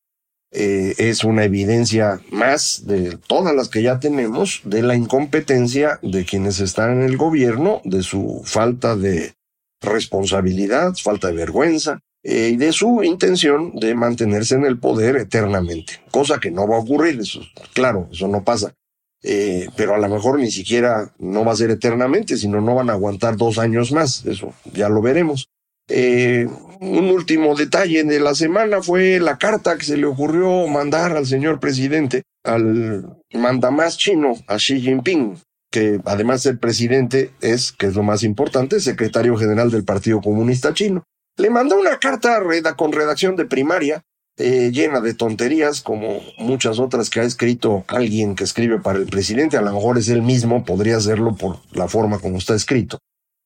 Eh, 0.52 0.94
es 0.98 1.22
una 1.22 1.44
evidencia 1.44 2.20
más 2.30 2.84
de 2.86 3.16
todas 3.18 3.54
las 3.54 3.68
que 3.68 3.82
ya 3.82 4.00
tenemos 4.00 4.62
de 4.64 4.82
la 4.82 4.96
incompetencia 4.96 6.00
de 6.02 6.24
quienes 6.24 6.58
están 6.58 6.92
en 6.92 7.02
el 7.02 7.16
gobierno, 7.16 7.80
de 7.84 8.02
su 8.02 8.42
falta 8.44 8.96
de 8.96 9.34
responsabilidad, 9.80 10.94
falta 11.00 11.28
de 11.28 11.34
vergüenza 11.34 12.00
eh, 12.22 12.50
y 12.52 12.56
de 12.56 12.72
su 12.72 13.02
intención 13.02 13.72
de 13.76 13.94
mantenerse 13.94 14.54
en 14.56 14.66
el 14.66 14.78
poder 14.78 15.16
eternamente, 15.16 16.00
cosa 16.10 16.38
que 16.38 16.50
no 16.50 16.68
va 16.68 16.76
a 16.76 16.80
ocurrir, 16.80 17.20
eso 17.20 17.40
claro, 17.72 18.08
eso 18.12 18.28
no 18.28 18.44
pasa. 18.44 18.74
Eh, 19.22 19.68
pero 19.76 19.94
a 19.94 19.98
lo 19.98 20.08
mejor 20.08 20.38
ni 20.38 20.50
siquiera 20.50 21.12
no 21.18 21.44
va 21.44 21.52
a 21.52 21.56
ser 21.56 21.70
eternamente, 21.70 22.36
sino 22.36 22.60
no 22.60 22.74
van 22.74 22.88
a 22.88 22.94
aguantar 22.94 23.36
dos 23.36 23.58
años 23.58 23.92
más, 23.92 24.24
eso 24.24 24.54
ya 24.72 24.88
lo 24.88 25.02
veremos. 25.02 25.48
Eh, 25.88 26.48
un 26.80 27.10
último 27.10 27.54
detalle 27.54 28.04
de 28.04 28.20
la 28.20 28.34
semana 28.34 28.80
fue 28.80 29.18
la 29.18 29.36
carta 29.38 29.76
que 29.76 29.84
se 29.84 29.96
le 29.96 30.06
ocurrió 30.06 30.66
mandar 30.68 31.16
al 31.16 31.26
señor 31.26 31.60
presidente, 31.60 32.22
al 32.44 33.18
mandamás 33.32 33.98
chino, 33.98 34.34
a 34.46 34.56
Xi 34.56 34.80
Jinping, 34.80 35.36
que 35.70 36.00
además 36.04 36.42
de 36.42 36.50
ser 36.50 36.58
presidente 36.58 37.32
es, 37.40 37.72
que 37.72 37.86
es 37.86 37.94
lo 37.94 38.02
más 38.02 38.22
importante, 38.22 38.80
secretario 38.80 39.36
general 39.36 39.70
del 39.70 39.84
Partido 39.84 40.20
Comunista 40.20 40.72
Chino. 40.72 41.04
Le 41.36 41.50
mandó 41.50 41.78
una 41.78 41.98
carta 41.98 42.40
con 42.76 42.92
redacción 42.92 43.36
de 43.36 43.46
primaria 43.46 44.02
eh, 44.36 44.70
llena 44.72 45.00
de 45.00 45.14
tonterías, 45.14 45.80
como 45.82 46.20
muchas 46.38 46.78
otras 46.78 47.10
que 47.10 47.20
ha 47.20 47.24
escrito 47.24 47.84
alguien 47.88 48.34
que 48.34 48.44
escribe 48.44 48.78
para 48.80 48.98
el 48.98 49.06
presidente, 49.06 49.56
a 49.56 49.62
lo 49.62 49.72
mejor 49.72 49.98
es 49.98 50.08
él 50.08 50.22
mismo, 50.22 50.64
podría 50.64 50.96
hacerlo 50.96 51.36
por 51.36 51.58
la 51.72 51.88
forma 51.88 52.18
como 52.18 52.38
está 52.38 52.54
escrito, 52.54 52.98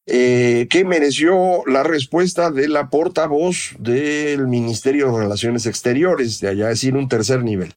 eh, 0.07 0.69
mereció 0.85 1.65
la 1.67 1.83
respuesta 1.83 2.51
de 2.51 2.69
la 2.69 2.91
portavoz 2.91 3.75
del 3.79 4.47
Ministerio 4.47 5.11
de 5.11 5.23
Relaciones 5.23 5.67
Exteriores, 5.67 6.41
de 6.41 6.49
allá, 6.49 6.69
decir, 6.69 6.95
un 6.95 7.09
tercer 7.09 7.43
nivel. 7.43 7.73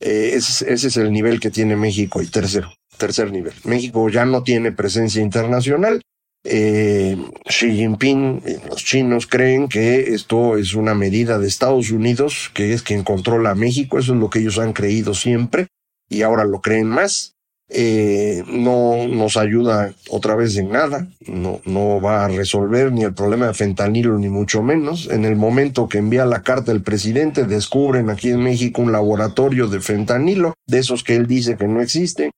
Eh, 0.00 0.32
ese, 0.34 0.72
ese 0.72 0.88
es 0.88 0.96
el 0.96 1.12
nivel 1.12 1.40
que 1.40 1.50
tiene 1.50 1.76
México, 1.76 2.20
el 2.20 2.30
tercero, 2.30 2.72
tercer 2.98 3.30
nivel. 3.30 3.54
México 3.64 4.08
ya 4.08 4.24
no 4.24 4.42
tiene 4.42 4.72
presencia 4.72 5.22
internacional, 5.22 6.02
eh, 6.44 7.16
Xi 7.48 7.76
Jinping, 7.76 8.42
eh, 8.44 8.60
los 8.68 8.84
chinos 8.84 9.26
creen 9.26 9.68
que 9.68 10.14
esto 10.14 10.56
es 10.56 10.74
una 10.74 10.94
medida 10.94 11.38
de 11.38 11.46
Estados 11.46 11.90
Unidos, 11.90 12.50
que 12.54 12.72
es 12.72 12.82
quien 12.82 13.04
controla 13.04 13.50
a 13.50 13.54
México, 13.54 13.98
eso 13.98 14.14
es 14.14 14.18
lo 14.18 14.30
que 14.30 14.40
ellos 14.40 14.58
han 14.58 14.72
creído 14.72 15.14
siempre 15.14 15.68
y 16.08 16.22
ahora 16.22 16.44
lo 16.44 16.60
creen 16.60 16.88
más. 16.88 17.34
Eh, 17.74 18.44
no 18.48 19.08
nos 19.08 19.38
ayuda 19.38 19.94
otra 20.10 20.34
vez 20.34 20.58
en 20.58 20.70
nada, 20.70 21.08
no, 21.26 21.62
no 21.64 22.02
va 22.02 22.26
a 22.26 22.28
resolver 22.28 22.92
ni 22.92 23.02
el 23.02 23.14
problema 23.14 23.46
de 23.46 23.54
fentanilo 23.54 24.18
ni 24.18 24.28
mucho 24.28 24.62
menos. 24.62 25.08
En 25.10 25.24
el 25.24 25.36
momento 25.36 25.88
que 25.88 25.96
envía 25.96 26.26
la 26.26 26.42
carta 26.42 26.70
el 26.70 26.82
presidente, 26.82 27.44
descubren 27.44 28.10
aquí 28.10 28.28
en 28.28 28.42
México 28.42 28.82
un 28.82 28.92
laboratorio 28.92 29.68
de 29.68 29.80
fentanilo, 29.80 30.52
de 30.66 30.80
esos 30.80 31.02
que 31.02 31.16
él 31.16 31.26
dice 31.26 31.56
que 31.56 31.66
no 31.66 31.80
existe. 31.80 32.30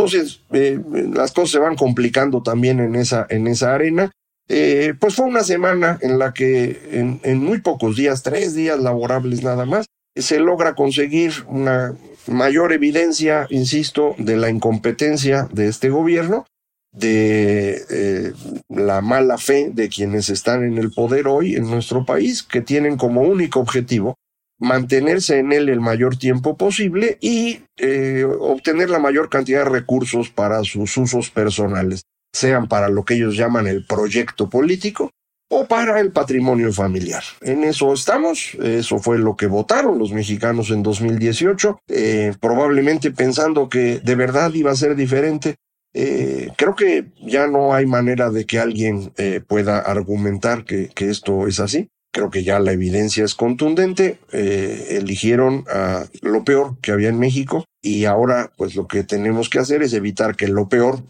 Entonces, 0.00 0.40
eh, 0.52 0.80
las 1.12 1.32
cosas 1.32 1.50
se 1.50 1.58
van 1.58 1.76
complicando 1.76 2.42
también 2.42 2.80
en 2.80 2.94
esa, 2.94 3.26
en 3.28 3.46
esa 3.46 3.74
arena. 3.74 4.10
Eh, 4.48 4.94
pues 4.98 5.14
fue 5.14 5.26
una 5.26 5.44
semana 5.44 5.98
en 6.00 6.18
la 6.18 6.32
que 6.32 7.20
en, 7.22 7.44
muy 7.44 7.60
pocos 7.60 7.96
días, 7.96 8.22
tres 8.22 8.54
días 8.54 8.80
laborables 8.80 9.42
nada 9.42 9.66
más, 9.66 9.86
se 10.16 10.40
logra 10.40 10.74
conseguir 10.74 11.32
una 11.46 11.94
mayor 12.26 12.72
evidencia, 12.72 13.46
insisto, 13.50 14.14
de 14.16 14.36
la 14.36 14.48
incompetencia 14.48 15.48
de 15.52 15.68
este 15.68 15.90
gobierno, 15.90 16.46
de 16.92 17.82
eh, 17.90 18.32
la 18.68 19.02
mala 19.02 19.36
fe 19.36 19.70
de 19.72 19.90
quienes 19.90 20.30
están 20.30 20.64
en 20.64 20.78
el 20.78 20.92
poder 20.92 21.28
hoy 21.28 21.56
en 21.56 21.70
nuestro 21.70 22.06
país, 22.06 22.42
que 22.42 22.62
tienen 22.62 22.96
como 22.96 23.20
único 23.20 23.60
objetivo 23.60 24.16
mantenerse 24.60 25.38
en 25.38 25.52
él 25.52 25.68
el 25.68 25.80
mayor 25.80 26.16
tiempo 26.16 26.56
posible 26.56 27.18
y 27.20 27.62
eh, 27.78 28.24
obtener 28.24 28.90
la 28.90 28.98
mayor 28.98 29.28
cantidad 29.28 29.64
de 29.64 29.70
recursos 29.70 30.30
para 30.30 30.62
sus 30.62 30.96
usos 30.96 31.30
personales, 31.30 32.02
sean 32.32 32.68
para 32.68 32.88
lo 32.88 33.04
que 33.04 33.14
ellos 33.14 33.36
llaman 33.36 33.66
el 33.66 33.84
proyecto 33.84 34.48
político 34.48 35.10
o 35.50 35.66
para 35.66 35.98
el 35.98 36.12
patrimonio 36.12 36.72
familiar. 36.72 37.24
En 37.40 37.64
eso 37.64 37.92
estamos, 37.92 38.54
eso 38.62 38.98
fue 39.00 39.18
lo 39.18 39.36
que 39.36 39.48
votaron 39.48 39.98
los 39.98 40.12
mexicanos 40.12 40.70
en 40.70 40.82
2018, 40.82 41.80
eh, 41.88 42.32
probablemente 42.40 43.10
pensando 43.10 43.68
que 43.68 43.98
de 43.98 44.14
verdad 44.14 44.54
iba 44.54 44.70
a 44.70 44.76
ser 44.76 44.94
diferente. 44.94 45.56
Eh, 45.92 46.50
creo 46.56 46.76
que 46.76 47.06
ya 47.20 47.48
no 47.48 47.74
hay 47.74 47.84
manera 47.84 48.30
de 48.30 48.46
que 48.46 48.60
alguien 48.60 49.12
eh, 49.16 49.40
pueda 49.44 49.80
argumentar 49.80 50.64
que, 50.64 50.88
que, 50.94 51.10
esto 51.10 51.48
es 51.48 51.58
así. 51.58 51.88
Creo 52.12 52.30
que 52.30 52.42
ya 52.42 52.58
la 52.58 52.72
evidencia 52.72 53.24
es 53.24 53.34
contundente. 53.34 54.18
eligieron 54.32 55.64
a 55.72 56.06
lo 56.22 56.44
peor 56.44 56.76
que 56.80 56.92
había 56.92 57.08
en 57.08 57.18
México 57.18 57.64
y 57.82 58.04
ahora 58.04 58.52
pues 58.56 58.74
lo 58.74 58.86
que 58.86 59.04
tenemos 59.04 59.48
que 59.48 59.58
hacer 59.58 59.82
es 59.82 59.92
evitar 59.92 60.36
que 60.36 60.48
lo 60.48 60.68
peor 60.68 61.02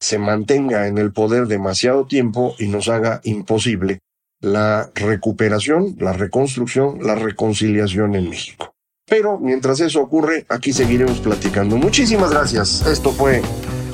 se 0.00 0.18
mantenga 0.18 0.88
en 0.88 0.98
el 0.98 1.12
poder 1.12 1.46
demasiado 1.46 2.06
tiempo 2.06 2.54
y 2.58 2.66
nos 2.66 2.88
haga 2.88 3.20
imposible 3.24 4.00
la 4.40 4.90
recuperación, 4.94 5.96
la 6.00 6.12
reconstrucción, 6.12 6.98
la 7.02 7.14
reconciliación 7.14 8.16
en 8.16 8.28
México. 8.28 8.74
Pero 9.06 9.38
mientras 9.38 9.78
eso 9.80 10.00
ocurre, 10.00 10.44
aquí 10.48 10.72
seguiremos 10.72 11.20
platicando. 11.20 11.76
Muchísimas 11.76 12.30
gracias. 12.30 12.84
Esto 12.86 13.12
fue 13.12 13.42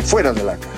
Fuera 0.05 0.33
de 0.33 0.45
la 0.45 0.57
Caja. 0.57 0.78